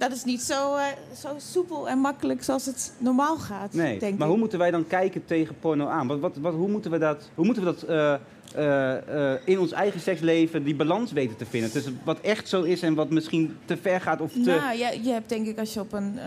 [0.00, 0.84] dat is niet zo, eh,
[1.20, 4.32] zo soepel en makkelijk zoals het normaal gaat, Nee, denk maar ik.
[4.32, 6.06] hoe moeten wij dan kijken tegen porno aan?
[6.06, 8.14] Wat, wat, wat, hoe, moeten we dat, hoe moeten we dat eh,
[8.54, 11.70] eh, in ons eigen seksleven die balans weten te vinden.
[11.70, 14.38] Tussen wat echt zo is en wat misschien te ver gaat of te...
[14.38, 16.18] Nou, je, je hebt denk ik als je op een,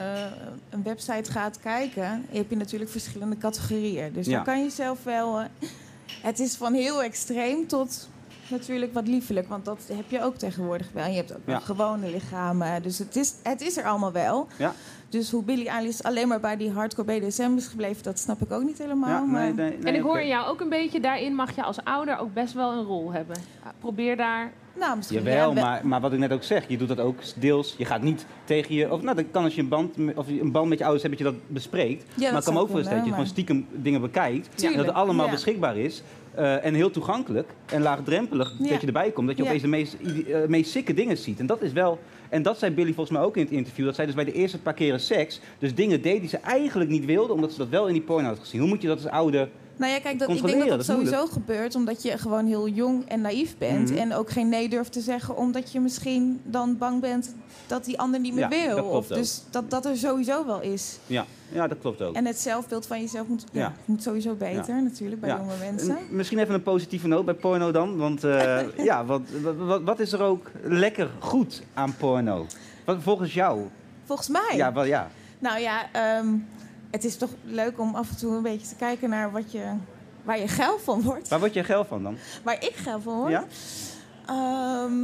[0.69, 4.13] een website gaat kijken, heb je natuurlijk verschillende categorieën.
[4.13, 4.35] Dus Ja.
[4.35, 5.39] dan kan je zelf wel.
[6.21, 8.09] het is van heel extreem tot
[8.53, 11.03] natuurlijk wat liefelijk, want dat heb je ook tegenwoordig wel.
[11.03, 11.59] En je hebt ook Ja.
[11.59, 12.81] gewone lichamen.
[12.81, 14.47] Dus het is, het is er allemaal wel.
[14.57, 14.73] Ja.
[15.09, 18.51] Dus hoe Billie Eilish alleen maar bij die hardcore BDSM is gebleven, dat snap ik
[18.51, 19.09] ook niet helemaal.
[19.09, 19.41] Ja, maar...
[19.41, 22.17] nee, nee, nee, en ik hoor jou ook een beetje, daarin mag je als ouder
[22.17, 23.37] ook best wel een rol hebben.
[23.79, 24.51] Probeer daar...
[24.79, 26.99] Nou, misschien Jawel, ja, wel- maar, maar wat ik net ook zeg, je doet dat
[26.99, 27.75] ook deels.
[27.77, 28.91] Je gaat niet tegen je.
[28.91, 31.03] Of nou, dat kan als je een band, of je een band met je ouders
[31.03, 32.05] hebt, dat je dat bespreekt.
[32.07, 34.63] dat maar kan me zou ook voorstellen dat je gewoon stiekem dingen bekijkt.
[34.63, 35.31] En dat het allemaal ja.
[35.31, 36.03] beschikbaar is.
[36.35, 38.69] Eh, en heel toegankelijk en laagdrempelig Ja.
[38.69, 39.27] dat je erbij komt.
[39.27, 39.49] Dat je Ja.
[39.49, 39.95] opeens de meest,
[40.27, 41.39] eh, meest sikke dingen ziet.
[41.39, 41.99] En dat is wel.
[42.29, 43.85] En dat zei Billy volgens mij ook in het interview.
[43.85, 45.39] Dat zij dus bij de eerste paar keren seks.
[45.59, 48.27] Dus dingen deed die ze eigenlijk niet wilde, omdat ze dat wel in die porno
[48.27, 48.59] had gezien.
[48.59, 49.47] Hoe moet je dat als oude.
[49.75, 53.09] Nou ja, kijk, dat, ik denk dat dat sowieso gebeurt omdat je gewoon heel jong
[53.09, 53.89] en naïef bent.
[53.89, 53.99] Mhm.
[53.99, 57.35] En ook geen nee durft te zeggen, omdat je misschien dan bang bent
[57.67, 58.75] dat die ander niet meer Ja, wil.
[58.75, 59.17] dat klopt of ook.
[59.17, 60.97] dus dat dat er sowieso wel is.
[61.07, 62.15] Ja, ja dat klopt ook.
[62.15, 63.59] En het zelfbeeld van jezelf moet, ja.
[63.59, 63.73] Ja.
[63.85, 65.97] moet sowieso beter, natuurlijk, bij jonge mensen.
[65.97, 67.97] En Misschien even een positieve noot bij porno dan.
[67.97, 68.59] Want eh,
[68.89, 72.45] ja, wat, wat, wat, wat is er ook lekker goed aan porno?
[72.85, 73.61] Wat, volgens jou?
[74.05, 74.53] Volgens mij.
[74.55, 75.09] Ja, wel, ja.
[75.39, 76.27] Nou ja, ehm,
[76.93, 79.63] het is toch leuk om af en toe een beetje te kijken naar wat je,
[80.23, 81.27] waar je geil van wordt.
[81.27, 82.17] Waar word je geil van dan?
[82.43, 83.31] Waar ik geil van word?
[83.31, 83.43] Ja?
[84.25, 85.01] Ehm,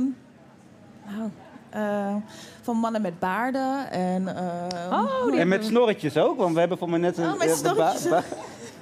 [1.06, 1.30] nou,
[1.70, 2.16] eh,
[2.62, 4.36] van mannen met baarden en...
[4.36, 6.38] ehm, en met snorretjes ook?
[6.38, 7.32] Want we hebben voor mij net een...
[7.32, 8.24] Oh, met eh, snorretjes ba-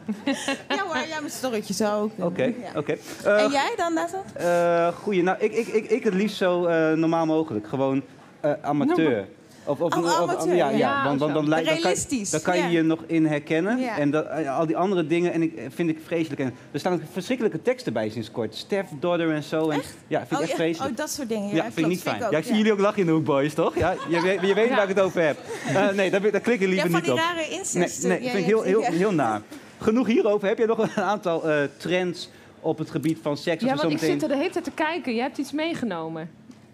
[0.76, 2.12] ja hoor, ja, met storretjes ook.
[2.20, 2.54] Oké, Ja.
[2.76, 2.98] oké.
[3.24, 4.22] Eh, en jij dan, Nathan?
[4.34, 7.68] eh, goeie, nou, ik, ik, ik, ik het liefst zo eh, normaal mogelijk.
[7.68, 8.04] Gewoon
[8.40, 9.28] eh, amateur.
[9.68, 10.78] Of, of, Oh, of- amateur, ja, ja.
[10.78, 11.04] ja.
[11.06, 13.80] Want, want dan, lijkt- dan kan, Realistisch, dan kan je je nog in herkennen.
[13.80, 13.98] Ja.
[13.98, 16.42] En dat, eh, al die andere dingen en ik, eh, vind ik vreselijk.
[16.42, 18.56] En er staan ook verschrikkelijke teksten bij sinds kort.
[18.56, 19.70] Stef, Daughter en zo.
[19.70, 20.92] En, ja, vind ik oh, echt vreselijk.
[20.92, 21.48] oh, dat soort dingen.
[21.50, 22.24] Ja, Ja, vind ik niet fijn.
[22.24, 23.76] ook, ja, ik zie jullie ook lachen in de hoek, boys, toch?
[23.78, 25.38] Ja, je, weet- je weet waar ik het over heb.
[25.68, 27.18] Eh, nee, daar, daar klik ik liever Ja, van niet die op.
[27.20, 28.10] rare Nee, incesten.
[28.10, 29.42] nee Ja, vind ik je heel, heel, heel naar.
[29.82, 30.48] Genoeg hierover.
[30.48, 33.64] Heb jij nog een aantal eh, trends op het gebied van seks?
[33.64, 35.16] Ja, we want ik meteen- zit er de hele tijd te kijken.
[35.16, 36.30] Je hebt iets meegenomen.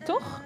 [0.05, 0.41] Toch?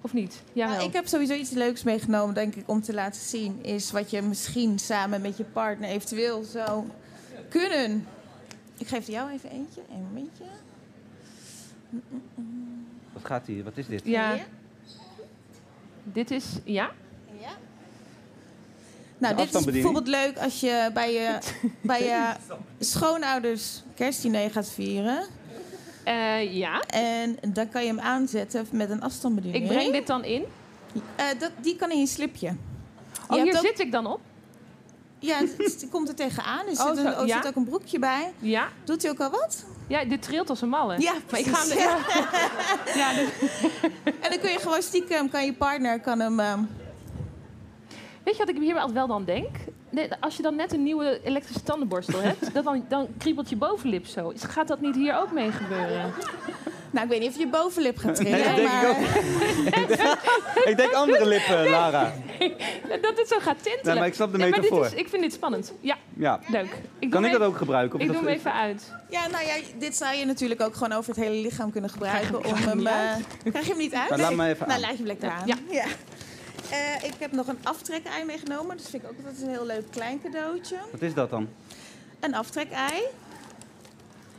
[0.00, 0.42] Of niet?
[0.52, 3.64] Ja, Nou, ik heb sowieso iets leuks meegenomen, denk ik, om te laten zien.
[3.64, 6.84] Is wat je misschien samen met je partner eventueel zou
[7.48, 8.06] kunnen.
[8.78, 9.80] Ik geef er jou even eentje.
[9.90, 10.44] Een momentje.
[13.12, 13.64] Wat gaat hier?
[13.64, 14.02] Wat is dit?
[14.04, 14.36] Ja.
[16.04, 16.44] Dit is...
[16.64, 16.90] Ja?
[19.20, 21.38] Nou, De dit is bijvoorbeeld leuk als je bij je,
[21.82, 22.34] bij je
[22.78, 25.26] schoonouders kerstdiner gaat vieren.
[26.10, 26.80] Eh, ja.
[26.86, 29.64] En dan kan je hem aanzetten met een afstandsbediening.
[29.64, 30.44] Ik breng dit dan in.
[31.16, 32.46] Eh, dat, die kan in je slipje.
[32.46, 32.56] Je
[33.36, 34.20] Oh, hier ook- zit ik dan op?
[35.18, 36.66] Ja, het, komt er tegenaan.
[36.66, 37.36] Er Oh, zit, een, zo, er ja.
[37.36, 38.32] zit ook een broekje bij.
[38.38, 38.68] Ja.
[38.84, 39.64] Doet hij ook al wat?
[39.86, 41.00] Ja, dit trilt als een malle.
[41.00, 41.78] Ja, maar ik ga hem...
[41.78, 41.98] Ja.
[43.00, 43.28] ja, dus-
[44.20, 46.40] En dan kun je gewoon stiekem, kan je partner kan hem...
[46.40, 46.60] ehm,
[48.24, 49.48] Weet je wat ik hier altijd wel dan denk?
[49.90, 53.56] Nee, Als je dan net een nieuwe elektrische tandenborstel hebt, dat dan, dan kriebelt je
[53.56, 54.28] bovenlip zo.
[54.28, 56.12] Is- Gaat dat niet hier ook mee gebeuren?
[56.90, 58.82] Nou, ik weet niet of je bovenlip gaat Nee, trillen, denk maar...
[58.82, 58.88] ik
[60.58, 60.64] ook.
[60.64, 62.12] ik denk andere lippen, Lara.
[63.02, 63.84] dat het zo gaat tintelen.
[63.86, 64.94] Nee, maar ik snap de Nee, maar dit metafoor.
[64.94, 65.72] is, ik vind dit spannend.
[65.80, 66.40] Ja, Ja.
[66.48, 66.78] leuk.
[66.98, 67.98] Ik Kan ik dat ook gebruiken?
[67.98, 68.92] Of Ik doe hem even uit.
[69.10, 72.40] Ja, nou ja, dit zou je natuurlijk ook gewoon over het hele lichaam kunnen gebruiken.
[72.40, 74.08] Krijg om je hem hem, niet eh, Krijg je hem niet uit?
[74.08, 74.80] Nou, laat me even Nou, aan.
[74.80, 75.46] laat je hem lekker aan.
[75.46, 75.84] Ja.
[76.70, 78.76] Eh, ik heb nog een aftrek-ei meegenomen.
[78.76, 80.76] Dat vind ik ook altijd een heel leuk klein cadeautje.
[80.92, 81.48] Wat is dat dan?
[82.20, 83.02] Een aftrek-ei.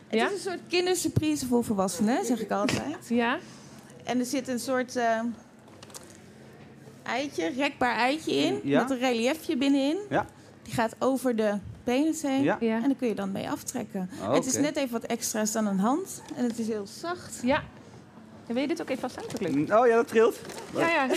[0.08, 0.26] Het Ja?
[0.26, 3.08] is een soort kindersurprise voor volwassenen, zeg ik altijd.
[3.08, 3.38] Ja?
[4.04, 5.20] En er zit een soort eh,
[7.04, 8.60] eitje, rekbaar eitje in.
[8.64, 8.82] Ja.
[8.82, 9.98] Met een reliefje binnenin.
[10.10, 10.26] Ja.
[10.64, 12.44] Die gaat over de penis heen.
[12.44, 12.58] Ja.
[12.60, 12.76] Ja.
[12.76, 14.10] En dan kun je dan mee aftrekken.
[14.22, 16.22] Oh, Het is net even wat extra's dan een hand.
[16.36, 17.40] En het is heel zacht.
[17.44, 17.64] Ja.
[18.48, 19.78] En wil je dit ook even vasthouden?
[19.80, 20.40] Oh ja, dat trilt.
[20.76, 21.08] Ja, ja.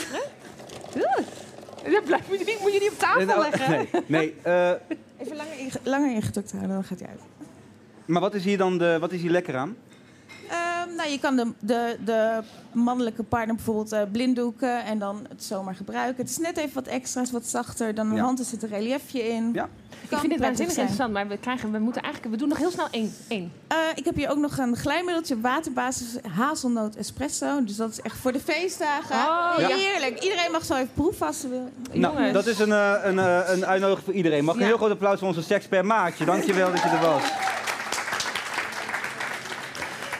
[1.90, 3.70] Ja, blijf, moet, je niet, moet je niet op tafel Eh, nou, leggen?
[3.70, 4.70] Nee, nee eh,
[5.18, 7.20] Even langer, inge- langer ingedrukt houden, dan gaat hij uit.
[8.06, 9.76] maar wat is hier dan de, wat is hier lekker aan?
[10.48, 10.58] Ehm,
[10.96, 12.40] nou, je kan de, de, de
[12.72, 16.16] mannelijke partner bijvoorbeeld eh, blinddoeken en dan het zomaar gebruiken.
[16.22, 18.22] Het is net even wat extra's, wat zachter dan een Ja.
[18.22, 18.38] hand.
[18.38, 19.50] Er zit een reliefje in.
[19.52, 19.68] Ja.
[20.08, 22.34] Ik vind dit waanzinnig interessant, maar we, krijgen, we moeten eigenlijk...
[22.34, 23.14] We doen nog heel snel één.
[23.28, 23.52] één.
[23.66, 27.64] Eh, ik heb hier ook nog een glijmiddeltje waterbasis hazelnoot espresso.
[27.64, 29.16] Dus dat is echt voor de feestdagen.
[29.16, 29.76] Oh, ja.
[29.76, 30.22] Heerlijk.
[30.22, 31.70] Iedereen mag zo even proeven als ze wil.
[31.92, 32.32] Nou, Jongens.
[32.32, 34.44] dat is een, eh, een, eh, een uitnodiging voor iedereen.
[34.44, 34.72] Mag ik een Ja.
[34.72, 36.24] heel groot applaus voor onze seks per maatje.
[36.24, 37.22] Dankjewel dat je er was.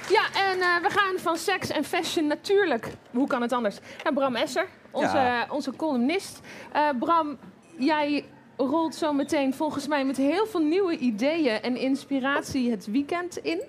[0.09, 2.89] Ja, en eh, we gaan van seks en fashion natuurlijk.
[3.11, 3.79] Hoe kan het anders?
[4.05, 5.47] Naar Bram Esser, onze, Ja.
[5.51, 6.41] onze columnist.
[6.73, 7.37] Eh, Bram,
[7.79, 8.25] jij
[8.57, 13.63] rolt zo meteen volgens mij met heel veel nieuwe ideeën en inspiratie het weekend in.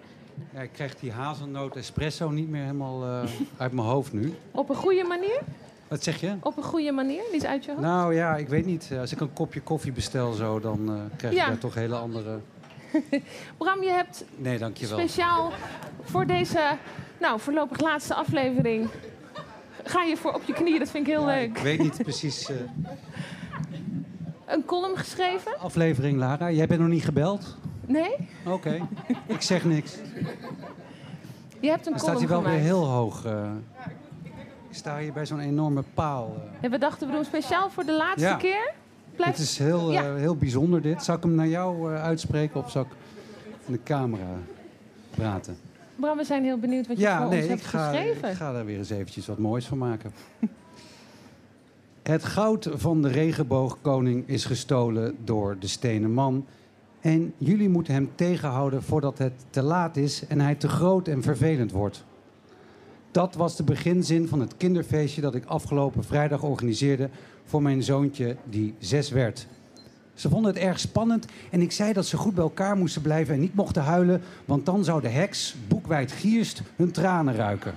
[0.53, 4.33] Ja, ik krijg die hazelnoot espresso niet meer helemaal eh, uit mijn hoofd nu.
[4.51, 5.39] Op een goede manier?
[5.87, 6.35] Wat zeg je?
[6.41, 7.21] Op een goede manier?
[7.31, 7.83] Niet uit je hoofd?
[7.83, 8.91] Nou ja, ik weet niet.
[8.99, 11.47] Als ik een kopje koffie bestel zo, dan eh, krijg je Ja.
[11.47, 12.39] daar toch hele andere...
[13.57, 14.97] Bram, je hebt Nee, dankjewel.
[14.99, 15.51] speciaal
[16.03, 16.77] voor deze
[17.19, 18.87] nou, voorlopig laatste aflevering...
[19.87, 21.57] Ga je voor op je knieën, dat vind ik heel leuk.
[21.57, 22.49] Ik weet niet precies...
[22.49, 22.55] eh,
[24.53, 25.57] Een column geschreven?
[25.59, 26.51] aflevering, Lara.
[26.51, 27.55] Jij bent nog niet gebeld?
[27.85, 28.15] Nee?
[28.45, 28.87] Oké.
[29.25, 29.95] ik zeg niks.
[31.59, 33.25] Je hebt een Dan staat column hij wel weer heel hoog.
[33.25, 33.51] eh.
[34.69, 36.35] ik sta hier bij zo'n enorme paal.
[36.37, 36.63] eh.
[36.65, 38.35] En we dachten, we doen speciaal voor de laatste Ja.
[38.35, 38.73] keer.
[39.15, 39.31] Blijf...
[39.31, 40.03] Het is heel, Ja.
[40.03, 41.03] eh, heel bijzonder dit.
[41.03, 42.87] Zal ik hem naar jou eh, uitspreken of zal ik
[43.65, 44.37] in de camera
[45.09, 45.57] praten?
[45.95, 48.29] Bram, we zijn heel benieuwd wat je Ja, voor nee, ons ik hebt ga, geschreven.
[48.29, 50.11] ik ga daar weer eens eventjes wat moois van maken.
[52.03, 56.45] Het goud van de regenboogkoning is gestolen door de stenen man.
[57.01, 61.21] En jullie moeten hem tegenhouden voordat het te laat is en hij te groot en
[61.21, 62.03] vervelend wordt.
[63.15, 67.09] Dat was de beginzin van het kinderfeestje dat ik afgelopen vrijdag organiseerde
[67.45, 69.47] voor mijn zoontje die zes werd.
[70.13, 73.33] Ze vonden het erg spannend en ik zei dat ze goed bij elkaar moesten blijven
[73.33, 77.73] en niet mochten huilen, want dan zou de heks, boekwijd Gierst, hun tranen ruiken.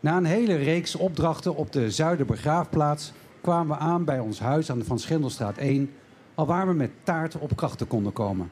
[0.00, 4.78] Na een hele reeks opdrachten op de Zuiderbegraafplaats kwamen we aan bij ons huis aan
[4.78, 5.90] de Van Schindelstraat 1,
[6.34, 8.50] alwaar we met taart op krachten konden komen.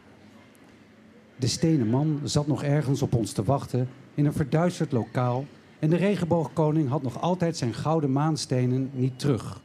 [1.36, 5.45] De stenen man zat nog ergens op ons te wachten in een verduisterd lokaal
[5.78, 9.60] en de regenboogkoning had nog altijd zijn gouden maanstenen niet terug.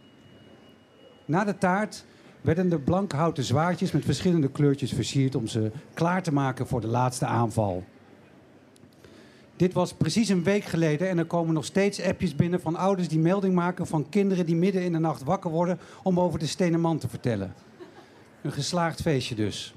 [1.26, 2.06] Na de taart
[2.42, 6.88] werden de blankhouten zwaardjes met verschillende kleurtjes versierd om ze klaar te maken voor de
[6.88, 7.84] laatste aanval.
[9.56, 13.08] Dit was precies een week geleden en er komen nog steeds appjes binnen van ouders
[13.08, 16.48] die melding maken van kinderen die midden in de nacht wakker worden om over de
[16.48, 17.54] stenen man te vertellen.
[18.42, 19.76] Een geslaagd feestje dus.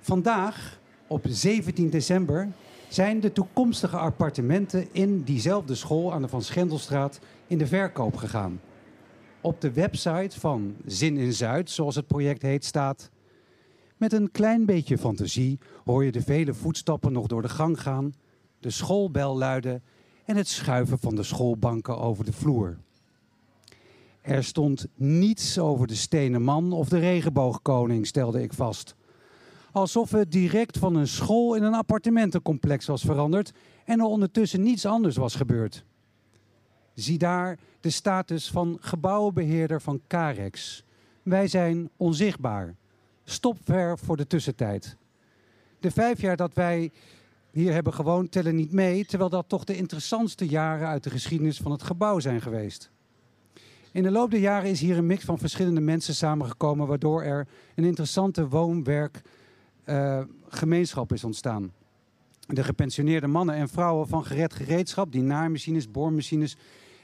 [0.00, 2.48] Vandaag, op 17 december,
[2.88, 8.60] zijn de toekomstige appartementen in diezelfde school aan de Van Schendelstraat in de verkoop gegaan.
[9.40, 13.10] Op de website van Zin in Zuid, zoals het project heet, staat...
[13.96, 18.14] Met een klein beetje fantasie hoor je de vele voetstappen nog door de gang gaan,
[18.58, 19.82] de schoolbel luiden
[20.24, 22.78] en het schuiven van de schoolbanken over de vloer.
[24.20, 28.94] Er stond niets over de stenen man of de regenboogkoning, stelde ik vast.
[29.74, 33.52] Alsof het direct van een school in een appartementencomplex was veranderd
[33.84, 35.84] en er ondertussen niets anders was gebeurd.
[36.94, 40.84] Zie daar de status van gebouwenbeheerder van Carex.
[41.22, 42.74] Wij zijn onzichtbaar.
[43.24, 44.96] Stopver voor de tussentijd.
[45.80, 46.92] De vijf jaar dat wij
[47.50, 51.58] hier hebben gewoond tellen niet mee, terwijl dat toch de interessantste jaren uit de geschiedenis
[51.58, 52.90] van het gebouw zijn geweest.
[53.92, 57.48] In de loop der jaren is hier een mix van verschillende mensen samengekomen, waardoor er
[57.74, 59.22] een interessante woon-werk
[59.84, 61.72] eh, gemeenschap is ontstaan.
[62.46, 66.56] De gepensioneerde mannen en vrouwen van gered gereedschap, die naaimachines, boormachines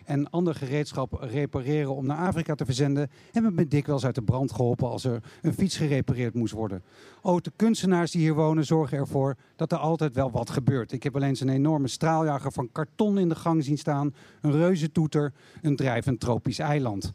[0.05, 4.53] en ander gereedschap repareren om naar Afrika te verzenden, hebben me dikwijls uit de brand
[4.53, 6.83] geholpen als er een fiets gerepareerd moest worden.
[7.23, 10.93] Ook de kunstenaars die hier wonen zorgen ervoor dat er altijd wel wat gebeurt.
[10.93, 14.53] Ik heb wel eens een enorme straaljager van karton in de gang zien staan, een
[14.53, 17.13] reuzentoeter, een drijvend tropisch eiland.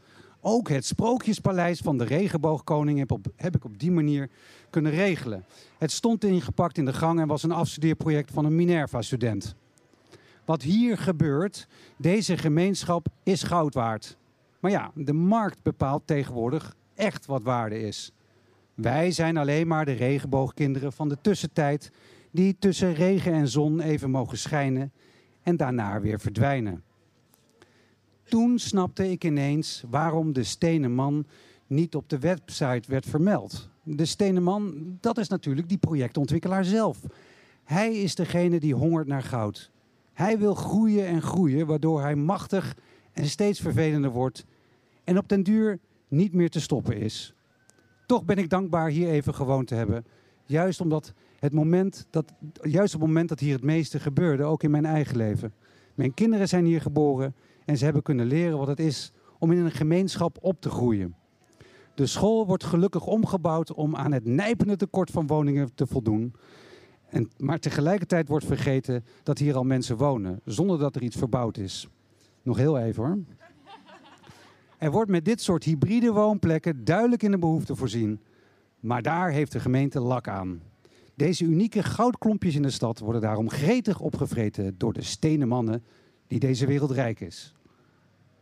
[0.47, 4.30] Ook het sprookjespaleis van de regenboogkoning heb, heb ik op die manier
[4.76, 5.45] kunnen regelen.
[5.78, 9.55] Het stond ingepakt in de gang en was een afstudeerproject van een Minerva-student.
[10.45, 11.67] Wat hier gebeurt,
[11.97, 14.17] deze gemeenschap is goud waard.
[14.59, 18.11] Maar ja, de markt bepaalt tegenwoordig echt wat waarde is.
[18.73, 21.91] Wij zijn alleen maar de regenboogkinderen van de tussentijd,
[22.32, 24.91] die tussen regen en zon even mogen schijnen
[25.43, 26.84] en daarna weer verdwijnen.
[28.23, 31.26] Toen snapte ik ineens waarom de stenen man
[31.67, 33.73] niet op de website werd vermeld.
[33.88, 37.00] De stenen man, dat is natuurlijk die projectontwikkelaar zelf.
[37.64, 39.72] Hij is degene die hongert naar goud.
[40.14, 42.76] Hij wil groeien en groeien, waardoor hij machtig
[43.14, 44.46] en steeds vervelender wordt
[45.04, 47.34] en op den duur niet meer te stoppen is.
[48.06, 50.06] Toch ben ik dankbaar hier even gewoond te hebben.
[50.46, 54.64] Juist omdat het moment dat, juist op het moment dat hier het meeste gebeurde, ook
[54.64, 55.54] in mijn eigen leven.
[55.96, 59.58] Mijn kinderen zijn hier geboren en ze hebben kunnen leren wat het is om in
[59.58, 61.16] een gemeenschap op te groeien.
[61.96, 66.34] De school wordt gelukkig omgebouwd om aan het nijpende tekort van woningen te voldoen.
[67.10, 71.58] En, maar tegelijkertijd wordt vergeten dat hier al mensen wonen, zonder dat er iets verbouwd
[71.58, 71.88] is.
[72.41, 73.18] Nog heel even hoor.
[74.78, 78.20] Er wordt met dit soort hybride woonplekken duidelijk in de behoefte voorzien.
[78.80, 80.62] Maar daar heeft de gemeente lak aan.
[81.16, 85.84] Deze unieke goudklompjes in de stad worden daarom gretig opgevreten door de stenen mannen
[86.28, 87.54] die deze wereld rijk is.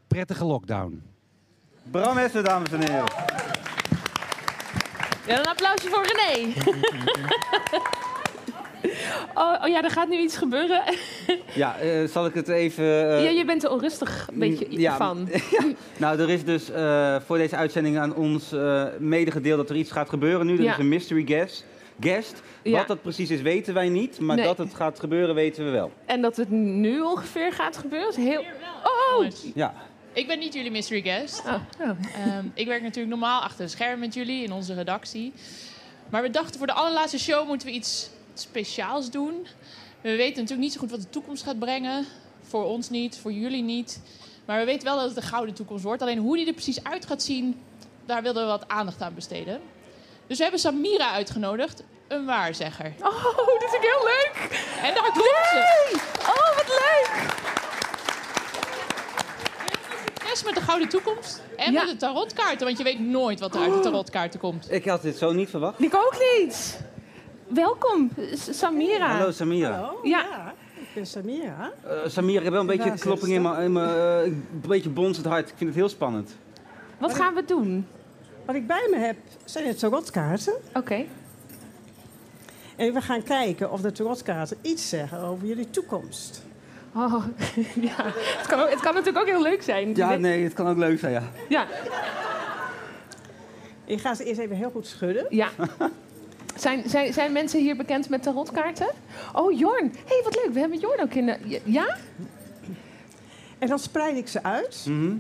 [0.08, 1.13] Prettige lockdown.
[1.92, 3.06] Bram Esser, dames en heren.
[5.28, 6.54] Ja, een applausje voor René.
[9.36, 10.82] Oh, oh ja, er gaat nu iets gebeuren.
[11.54, 12.84] Ja, eh, zal ik het even...
[13.18, 15.30] eh, ja, je bent er onrustig een beetje ja, van.
[15.98, 19.92] Nou, er is dus eh, voor deze uitzending aan ons eh medegedeeld dat er iets
[19.92, 20.58] gaat gebeuren nu.
[20.58, 20.72] Er Ja.
[20.72, 21.66] is een mystery guest.
[22.00, 22.42] guest.
[22.62, 22.78] Ja.
[22.78, 24.20] Wat dat precies is, weten wij niet.
[24.20, 24.46] Maar Nee.
[24.46, 25.92] dat het gaat gebeuren, weten we wel.
[26.06, 28.44] En dat het nu ongeveer gaat gebeuren is heel...
[28.84, 29.26] Oh!
[29.56, 29.74] Ja.
[30.14, 31.42] Ik ben niet jullie mystery guest.
[31.46, 31.54] Oh.
[31.80, 35.34] Ehm, ik werk natuurlijk normaal achter de schermen met jullie in onze redactie.
[36.10, 39.48] Maar we dachten voor de allerlaatste show moeten we iets speciaals doen.
[40.02, 42.06] We weten natuurlijk niet zo goed wat de toekomst gaat brengen.
[42.42, 44.02] Voor ons niet, voor jullie niet.
[44.46, 46.02] Maar we weten wel dat het een gouden toekomst wordt.
[46.02, 47.62] Alleen hoe die er precies uit gaat zien,
[48.06, 49.62] daar wilden we wat aandacht aan besteden.
[50.28, 52.94] Dus we hebben Samira uitgenodigd, een waarzegger.
[53.00, 54.62] Oh, dit vind ik heel leuk!
[54.82, 56.00] En daar komt ze!
[56.20, 57.53] Oh, wat leuk!
[60.36, 62.66] Succes met de gouden toekomst en met de tarotkaarten.
[62.66, 64.72] Want je weet nooit wat er uit de tarotkaarten komt.
[64.72, 65.82] Ik had dit zo niet verwacht.
[65.82, 66.80] Ik ook niet.
[67.48, 69.08] Welkom, S- Samira.
[69.18, 69.92] Hallo Samira.
[70.04, 70.54] Ja.
[70.76, 71.72] Ik ben Samira.
[71.84, 74.46] Eh, Samira, ik heb wel een beetje Ja, klopping in mijn, in mijn eh, een
[74.68, 75.50] beetje bonzend hart.
[75.50, 76.36] Ik vind het heel spannend.
[76.98, 77.88] Wat gaan we doen?
[78.46, 79.16] Wat ik bij me heb
[79.46, 80.54] zijn de tarotkaarten.
[80.74, 81.06] Oké.
[82.76, 86.43] En we gaan kijken of de tarotkaarten iets zeggen over jullie toekomst.
[86.96, 87.26] Oh,
[87.90, 87.96] ja.
[88.38, 89.96] Het kan, ook- het kan natuurlijk ook heel leuk zijn.
[89.96, 91.24] Ja, nee, het kan ook leuk zijn, ja.
[91.50, 91.66] Ja.
[93.86, 95.26] Ik ga ze eerst even heel goed schudden.
[95.30, 95.50] Ja.
[96.56, 98.88] Zijn, zijn, zijn mensen hier bekend met tarotkaarten?
[99.34, 99.86] Oh, Jorn.
[99.86, 100.54] Hé, hey, wat leuk.
[100.54, 101.60] We hebben Jorn ook in de...
[101.64, 101.98] Ja?
[103.60, 104.86] En dan spreid ik ze uit.
[104.90, 105.14] Mhm.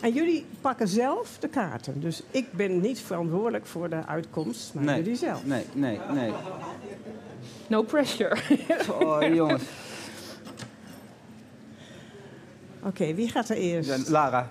[0.00, 2.00] En jullie pakken zelf de kaarten.
[2.00, 4.96] Dus ik ben niet verantwoordelijk voor de uitkomst, maar Nee.
[4.96, 5.44] jullie zelf.
[5.44, 6.32] Nee, nee, nee.
[7.66, 8.36] No pressure.
[9.00, 9.62] Oh, jongens.
[12.86, 13.88] Oké, wie gaat er eerst?
[13.88, 14.50] Ja, Lara.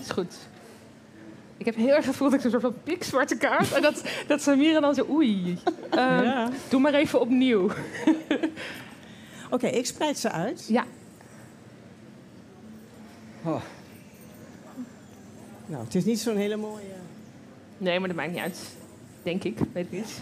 [0.00, 0.34] Is goed.
[1.56, 3.72] Ik heb heel erg gevoeld dat ik een soort van pikzwarte kaart...
[3.72, 5.06] en dat, dat Samira dan zo...
[5.10, 5.58] Oei.
[5.90, 6.50] Ehm, Ja.
[6.68, 7.70] Doe maar even opnieuw.
[9.50, 10.66] Oké, ik spreid ze uit.
[10.68, 10.84] Ja.
[13.44, 13.62] Oh.
[15.66, 16.82] Nou, het is niet zo'n hele mooie...
[17.78, 18.58] Nee, maar dat maakt niet uit.
[19.22, 19.58] Denk ik.
[19.72, 20.20] Weet ik niet.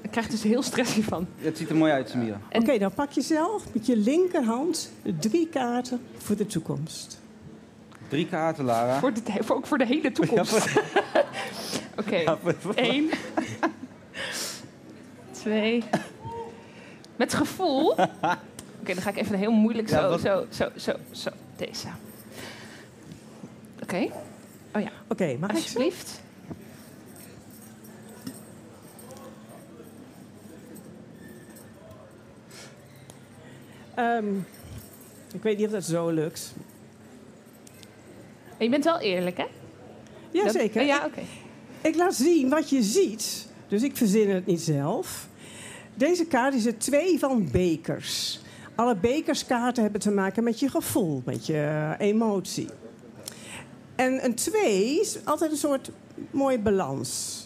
[0.00, 1.26] Ik krijg dus heel stress hiervan.
[1.38, 2.40] Het ziet er mooi uit, Samira.
[2.52, 4.90] Oké, dan pak je zelf met je linkerhand
[5.20, 7.20] drie kaarten voor de toekomst.
[8.08, 8.98] Drie kaarten, Lara.
[8.98, 10.68] Voor de, voor, ook voor de hele toekomst.
[12.00, 12.16] Oké.
[12.16, 13.10] Ja, voor- voor- Eén.
[15.30, 15.82] Twee.
[17.16, 17.90] Met gevoel.
[18.80, 21.30] Oké, dan ga ik even heel moeilijk Ja, zo, wat- zo, zo, zo, zo.
[21.56, 21.86] Deze.
[23.82, 24.08] Oké.
[24.74, 24.90] Oh ja.
[25.08, 25.62] Oké, mag ik ze?
[25.62, 26.20] Alsjeblieft.
[33.96, 34.24] Ehm,
[35.34, 36.52] ik weet niet of dat zo lukt.
[38.58, 39.46] Je bent wel eerlijk, hè?
[40.30, 40.72] Jazeker.
[40.74, 41.20] Dat- oh, ja, oké.
[41.80, 43.48] Ik laat zien wat je ziet.
[43.68, 45.28] Dus ik verzin het niet zelf.
[45.94, 48.40] Deze kaart is er twee van bekers.
[48.74, 52.68] Alle bekerskaarten hebben te maken met je gevoel, met je emotie.
[53.94, 55.90] En een twee is altijd een soort
[56.30, 57.40] mooie balans.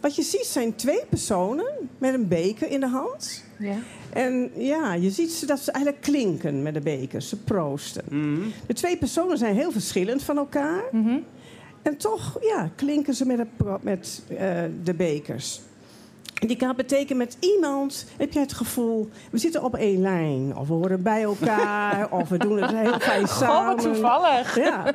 [0.00, 3.44] Wat je ziet zijn twee personen met een beker in de hand.
[3.58, 3.76] Ja.
[4.16, 7.28] En ja, je ziet ze dat ze eigenlijk klinken met de bekers.
[7.28, 8.04] Ze proosten.
[8.10, 8.40] Mhm.
[8.66, 10.82] De twee personen zijn heel verschillend van elkaar.
[11.82, 15.60] En toch ja, klinken ze met, de, met eh, de bekers.
[16.40, 19.08] En die kaart betekent met iemand heb je het gevoel...
[19.30, 20.56] we zitten op één lijn.
[20.56, 22.08] Of we horen bij elkaar.
[22.20, 23.76] of we doen het heel fijn Goh, samen.
[23.76, 24.56] wat toevallig.
[24.56, 24.94] Ja.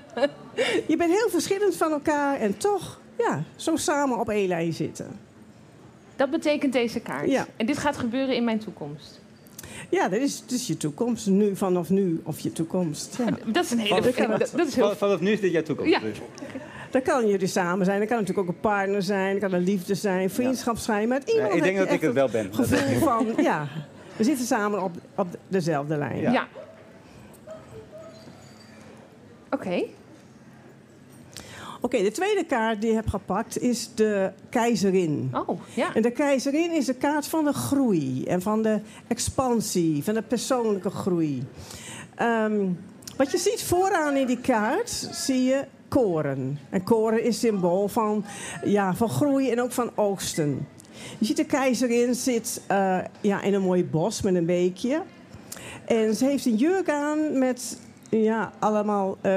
[0.88, 2.40] Je bent heel verschillend van elkaar.
[2.40, 5.31] En toch ja, zo samen op één lijn zitten.
[6.22, 7.30] Dat betekent deze kaart.
[7.30, 7.48] Ja.
[7.58, 9.20] En dit gaat gebeuren in mijn toekomst.
[9.90, 11.28] Ja, dat is, is je toekomst.
[11.28, 13.18] Nu, vanaf nu of je toekomst.
[13.18, 13.26] Ja.
[13.52, 14.02] Dat is een hele...
[14.02, 14.52] Dat kan dat, het.
[14.58, 14.88] dat is heel...
[14.88, 15.92] Van- Vanaf nu is dit jouw toekomst.
[15.92, 16.00] Ja.
[16.00, 16.18] dus.
[16.90, 17.98] Dan kan jullie samen zijn.
[18.00, 19.40] Dan kan natuurlijk ook een partner zijn.
[19.40, 21.08] Dan kan een liefde zijn, vriendschap zijn.
[21.08, 22.52] Maar het Ja, iemand ik denk dat ik het wel ben.
[22.52, 23.68] Dat gevoel van, ja,
[24.16, 26.22] we zitten samen op, op dezelfde lijn.
[26.32, 26.48] Ja.
[29.50, 29.84] Oké.
[31.84, 35.32] Oké, de tweede kaart die ik heb gepakt is de keizerin.
[35.48, 35.94] Oh, ja.
[35.94, 40.22] En de keizerin is de kaart van de groei en van de expansie, van de
[40.22, 41.44] persoonlijke groei.
[42.16, 42.68] Ehm,
[43.18, 46.60] wat je ziet vooraan in die kaart, zie je koren.
[46.70, 48.26] En koren is symbool van,
[48.64, 50.68] ja, van groei en ook van oogsten.
[51.18, 55.02] Je ziet de keizerin zit eh, ja, in een mooi bos met een beekje.
[55.86, 57.78] En ze heeft een jurk aan met
[58.20, 59.32] ja, allemaal eh,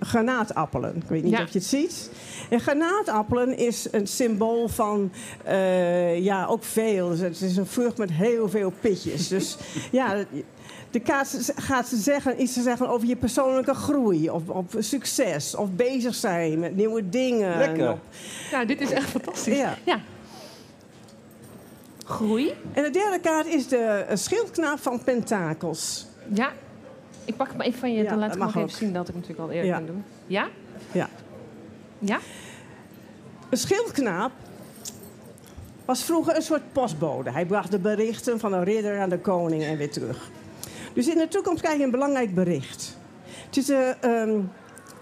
[0.00, 0.96] granaatappelen.
[0.96, 1.42] Ik weet niet Ja.
[1.42, 2.10] of je het ziet.
[2.50, 5.12] En granaatappelen is een symbool van,
[5.44, 7.08] eh, ja, ook veel.
[7.08, 9.28] Dus Het is een vrucht met heel veel pitjes.
[9.36, 9.56] Dus
[9.90, 10.24] ja,
[10.90, 14.30] de kaart gaat ze zeggen, iets te zeggen over je persoonlijke groei.
[14.30, 15.54] Of, of succes.
[15.54, 17.58] Of bezig zijn met nieuwe dingen.
[17.58, 17.90] Lekker.
[17.92, 17.98] Of-
[18.52, 19.56] Nou, dit is echt fantastisch.
[19.58, 19.76] Ja.
[19.84, 20.00] ja.
[22.04, 22.54] Groei.
[22.72, 26.06] En de derde kaart is de schildknaap van Pentakels.
[26.34, 26.52] Ja.
[27.26, 29.14] Ik pak hem even van je, Ja, dan laat ik nog even zien dat ik
[29.14, 29.76] natuurlijk al eerder Ja.
[29.76, 30.04] kan doen.
[30.26, 30.48] Ja?
[30.92, 31.08] Ja.
[31.98, 32.18] Ja?
[33.50, 34.30] Een schildknaap
[35.84, 37.30] was vroeger een soort postbode.
[37.30, 40.30] Hij bracht de berichten van een ridder aan de koning en weer terug.
[40.92, 42.96] Dus in de toekomst krijg je een belangrijk bericht.
[43.46, 44.40] Het is de, ehm,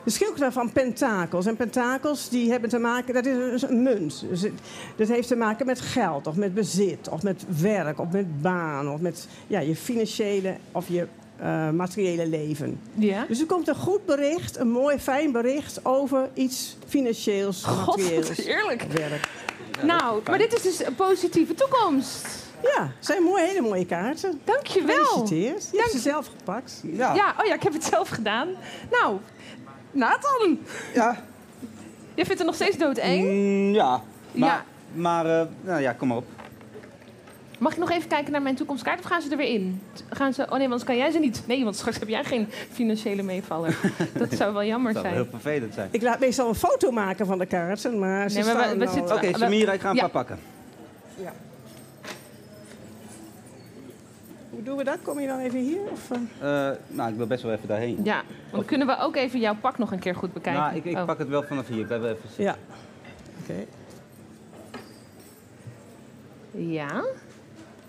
[0.05, 1.47] de schildknaap van pentakels.
[1.47, 4.25] En pentakels die hebben te maken, dat is dus een munt.
[4.29, 4.53] Dus het-
[4.97, 8.89] dat heeft te maken met geld, of met bezit, of met werk, of met baan,
[8.89, 11.07] of met ja, je financiële of je
[11.37, 12.80] eh, materiële leven.
[12.95, 13.24] Ja.
[13.28, 18.37] Dus er komt een goed bericht, een mooi, fijn bericht over iets financieels, God, materieels.
[18.37, 18.82] heerlijk.
[18.82, 19.28] Werk.
[19.82, 22.26] nou, maar dit is dus een positieve toekomst.
[22.76, 24.41] Ja, zijn mooie, hele mooie kaarten.
[24.45, 25.05] Dankjewel.
[25.05, 25.68] Gefeliciteerd.
[25.72, 26.80] Je hebt ze zelf gepakt.
[26.82, 27.35] Ja.
[27.41, 28.49] oh ja, ik heb het zelf gedaan.
[28.91, 29.18] Nou,
[29.91, 30.59] Nathan.
[30.95, 31.24] Ja.
[32.14, 33.24] Je vindt het nog steeds doodeng?
[33.24, 34.03] Mm, ja.
[34.32, 34.64] Maar, Ja.
[34.93, 36.24] maar eh, nou ja, kom maar op.
[37.59, 39.81] Mag ik nog even kijken naar mijn toekomstkaart of gaan ze er weer in?
[40.11, 40.47] Gaan ze...
[40.51, 41.43] Oh nee, want kan jij ze niet.
[41.47, 43.77] Nee, want straks heb jij geen financiële meevaller.
[44.19, 45.25] Dat zou wel jammer Dat zou zijn.
[45.27, 45.89] heel vervelend zijn.
[45.91, 49.05] Ik laat meestal een foto maken van de kaarten, maar ze Nee, maar we- staan
[49.05, 50.01] we al- Oké, Samira, ik ga een Ja.
[50.01, 50.39] paar pakken.
[54.51, 54.99] Hoe doen we dat?
[55.03, 55.81] Kom je dan even hier?
[55.93, 56.69] Of, eh?
[56.71, 58.01] Eh, nou, ik wil best wel even daarheen.
[58.05, 60.63] Ja, want dan kunnen we ook even jouw pak nog een keer goed bekijken.
[60.63, 61.05] Nou, ik, ik Oh.
[61.05, 61.79] pak het wel vanaf hier.
[61.81, 62.45] Ik blijf even zitten.
[62.45, 62.57] Ja.
[63.43, 63.65] Oké.
[66.51, 67.05] Ja?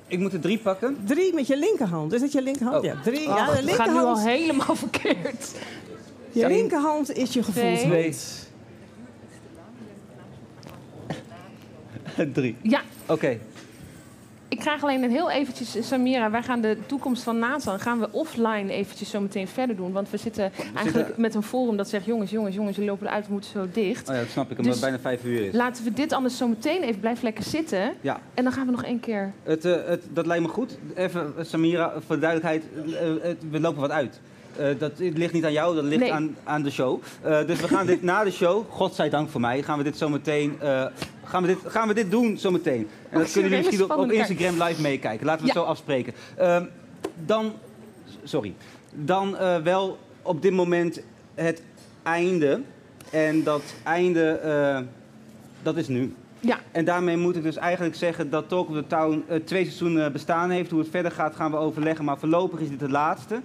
[0.08, 0.98] Ik moet er drie pakken.
[1.06, 2.14] Drie met je linkerhand.
[2.14, 2.78] Is dat je linkerhand?
[2.78, 2.84] Oh.
[2.84, 3.28] Ja, drie.
[3.30, 4.40] Oh, ja, de het gaat nu al linkerhand.
[4.40, 5.52] helemaal verkeerd.
[6.32, 7.82] Je linkerhand is je gevoelshand.
[7.82, 8.16] Twee.
[12.34, 12.56] drie.
[12.62, 12.82] Ja.
[13.06, 13.40] Oké.
[14.48, 18.08] Ik krijg alleen een heel eventjes, Samira, wij gaan de toekomst van Nathan gaan we
[18.12, 19.92] offline eventjes zo meteen verder doen.
[19.92, 23.08] Want we zitten eigenlijk zitten- met een forum dat zegt, jongens, jongens, jongens, we lopen
[23.08, 24.10] eruit, we moeten zo dicht.
[24.10, 25.54] Oh ja, dat snap ik, omdat Dus het bijna vijf uur is.
[25.54, 27.94] Laten we dit anders zo meteen even, blijf lekker zitten.
[28.02, 28.20] Ja.
[28.34, 29.34] En dan gaan we nog één keer.
[29.44, 30.78] Het, eh, het, dat lijkt me goed.
[30.96, 32.64] Even, eh, Samira, voor de duidelijkheid,
[32.96, 34.20] eh, het- we lopen wat uit.
[34.58, 36.14] Eh, dat ligt niet aan jou, dat ligt Nee.
[36.14, 37.02] aan, aan de show.
[37.22, 40.10] Eh, dus we gaan dit na de show, godzijdank voor mij, gaan we dit zo
[40.10, 40.86] meteen, eh,
[41.24, 42.88] gaan we dit, gaan we dit doen zometeen.
[43.10, 45.26] En dat kunnen jullie misschien op, op Instagram live meekijken.
[45.26, 46.14] Laten we het zo afspreken.
[46.38, 46.66] Ehm,
[47.26, 47.54] dan,
[48.24, 48.54] sorry,
[48.94, 51.02] dan wel op dit moment
[51.34, 51.62] het
[52.04, 52.62] einde.
[53.10, 54.40] En dat einde,
[55.64, 56.14] dat is nu.
[56.40, 56.60] Ja.
[56.72, 60.50] En daarmee moet ik dus eigenlijk zeggen dat Talk of the Town twee seizoenen bestaan
[60.50, 60.72] heeft.
[60.72, 63.42] Hoe het verder gaat gaan we overleggen, maar voorlopig is dit het laatste.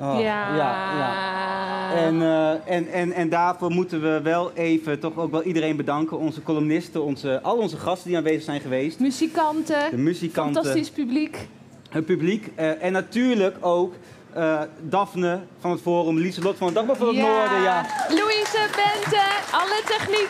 [0.00, 0.56] Oh, ja.
[0.56, 1.94] ja, ja.
[1.94, 6.18] En, eh, en, en, en daarvoor moeten we wel even toch ook wel iedereen bedanken.
[6.18, 9.00] Onze columnisten, onze, al onze gasten die aanwezig zijn geweest.
[9.00, 9.90] Muzikanten.
[9.90, 10.54] De muzikanten.
[10.54, 11.48] Fantastisch publiek.
[11.90, 12.50] Het publiek.
[12.54, 13.94] eh, en natuurlijk ook
[14.32, 17.62] eh, Daphne van het Forum, Lieselot van het Dagblad van het Noorden.
[17.62, 17.86] Ja.
[18.08, 20.28] Louise, Bente, alle techniek.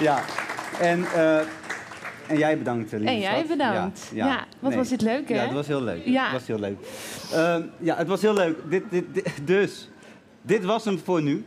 [0.00, 0.20] Ja,
[0.80, 1.04] en,
[2.28, 3.48] en jij bedankt, eh, lieve En jij schat.
[3.48, 4.10] bedankt.
[4.14, 5.34] Ja, wat was dit leuk, hè?
[5.34, 6.04] Ja, het was heel leuk.
[6.04, 6.22] Ja.
[6.24, 6.76] Het was heel leuk.
[7.32, 8.58] Ehm, ja, het was heel leuk.
[8.70, 9.88] Dit, dit, dit- dus,
[10.42, 11.44] dit was hem voor nu.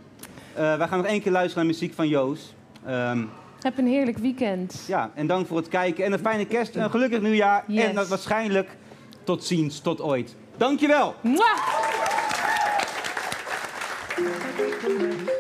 [0.54, 2.54] Eh wij gaan nog één keer luisteren naar muziek van Joos.
[2.86, 3.24] Ehm,
[3.62, 4.84] Heb een heerlijk weekend.
[4.88, 6.06] ja, en dank voor het kijken.
[6.06, 7.64] En een fijne kerst, een gelukkig nieuwjaar.
[7.68, 7.84] Yes.
[7.86, 8.70] En dat waarschijnlijk
[9.24, 10.36] tot ziens, tot ooit.
[10.58, 11.16] Dankjewel!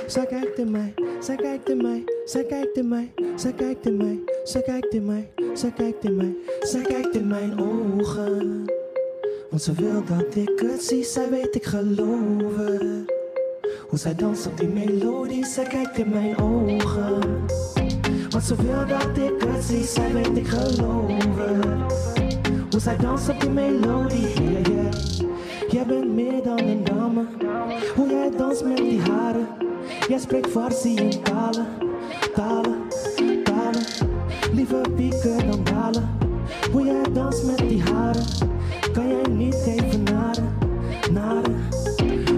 [0.10, 3.98] Zij kijkt in mij, zij kijkt in mij, zij kijkt in mij, zij kijkt in
[3.98, 8.66] mij, zij kijkt in mij, zij kijkt in mij, zij kijkt in mijn ogen.
[9.50, 13.14] Want ze wil dat ik het zie, zij weet ik geloof het.
[13.90, 17.20] Hoe zij danst op die melodie, zij kijkt in mijn ogen.
[18.30, 21.94] Want ze wil dat ik het zie, zij weet ik geloof het.
[22.72, 24.94] Hoe zij danst op die melodie, yeah, yeah.
[25.70, 27.26] Jij bent meer dan een dame.
[27.96, 29.59] Hoe jij danst met die haren.
[30.08, 31.68] Jij spreekt Farsi in talen,
[32.36, 32.76] talen,
[33.44, 33.84] talen.
[34.54, 36.10] Liever pieken dan dalen.
[36.72, 38.26] Hoe jij danst met die haren.
[38.94, 40.58] Kan jij niet even naden,
[41.12, 41.58] naden.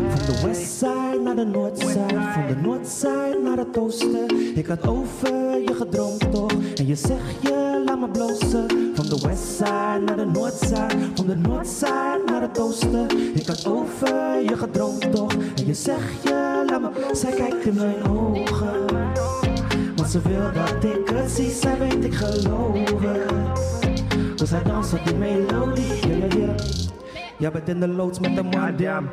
[0.09, 2.21] Van de westside naar de noordside.
[2.33, 4.55] Van de noordside naar het oosten.
[4.57, 6.51] Ik had over je gedroomd toch.
[6.75, 8.91] En je zegt je laat me blozen.
[8.93, 11.09] Van de westside naar de noordside.
[11.15, 13.07] Van de noordside naar het oosten.
[13.33, 15.33] Ik had over je gedroomd toch.
[15.33, 16.50] En je zegt je.
[17.11, 18.85] Zij kijkt in mijn ogen.
[19.95, 21.49] Want ze wil dat ik het zie.
[21.49, 24.37] Zij weet ik geloof het.
[24.37, 26.07] Dus hij danst op die melodie.
[26.07, 26.55] Yeah, yeah.
[27.37, 29.09] Jij bent in de loods met de madam.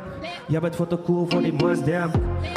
[0.47, 2.11] Jij bent voor te cool voor die boys, damn.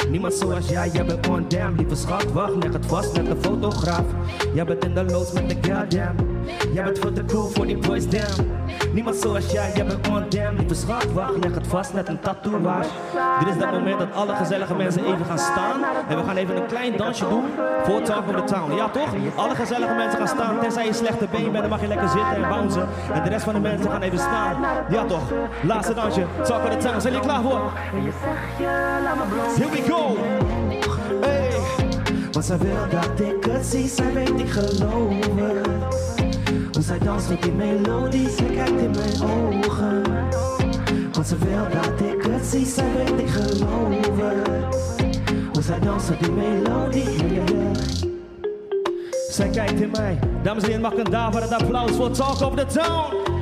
[0.09, 1.75] Niemand zoals jij, jij bent on damn.
[1.75, 4.05] Lieve schat, wacht, leg het vast met de fotograaf.
[4.53, 6.15] Jij bent in de loods met de girl, damn.
[6.73, 8.62] Jij bent voor te cool voor die boys, damn.
[8.93, 10.57] Niemand zoals jij, jij bent on damn.
[10.57, 12.89] Lieve schat, wacht, leg het vast met een tatoeage.
[13.39, 15.81] Dit is dat moment dat alle gezellige mensen even gaan staan.
[16.09, 17.43] En we gaan even een klein dansje doen
[17.83, 18.75] voor Talk of the Town.
[18.75, 19.09] Ja toch?
[19.35, 20.59] Alle gezellige mensen gaan staan.
[20.59, 22.87] Tenzij je slechte been bent, dan mag je lekker zitten en bouncen.
[23.13, 24.65] En de rest van de mensen gaan even staan.
[24.89, 25.31] Ja toch?
[25.63, 26.25] Laatste dansje.
[26.43, 27.01] Talk of the Town.
[27.01, 27.71] Zijn jullie klaar voor?
[29.57, 30.17] Here we go!
[31.21, 31.51] Hey!
[32.31, 36.12] Want zij wil dat ik het zie, zij weet ik geloven.
[36.83, 40.03] Zij danst met die melodie, zij kijkt in mijn ogen.
[41.11, 44.43] Want ze wil dat ik het zie, zij weet ik geloven.
[45.53, 47.75] Hoe zij danst met die melodie, yeah, yeah.
[49.29, 50.19] Zij kijkt in mij.
[50.43, 53.32] Dames en heren, mag ik een daar voor het applaus voor Talk of the Town.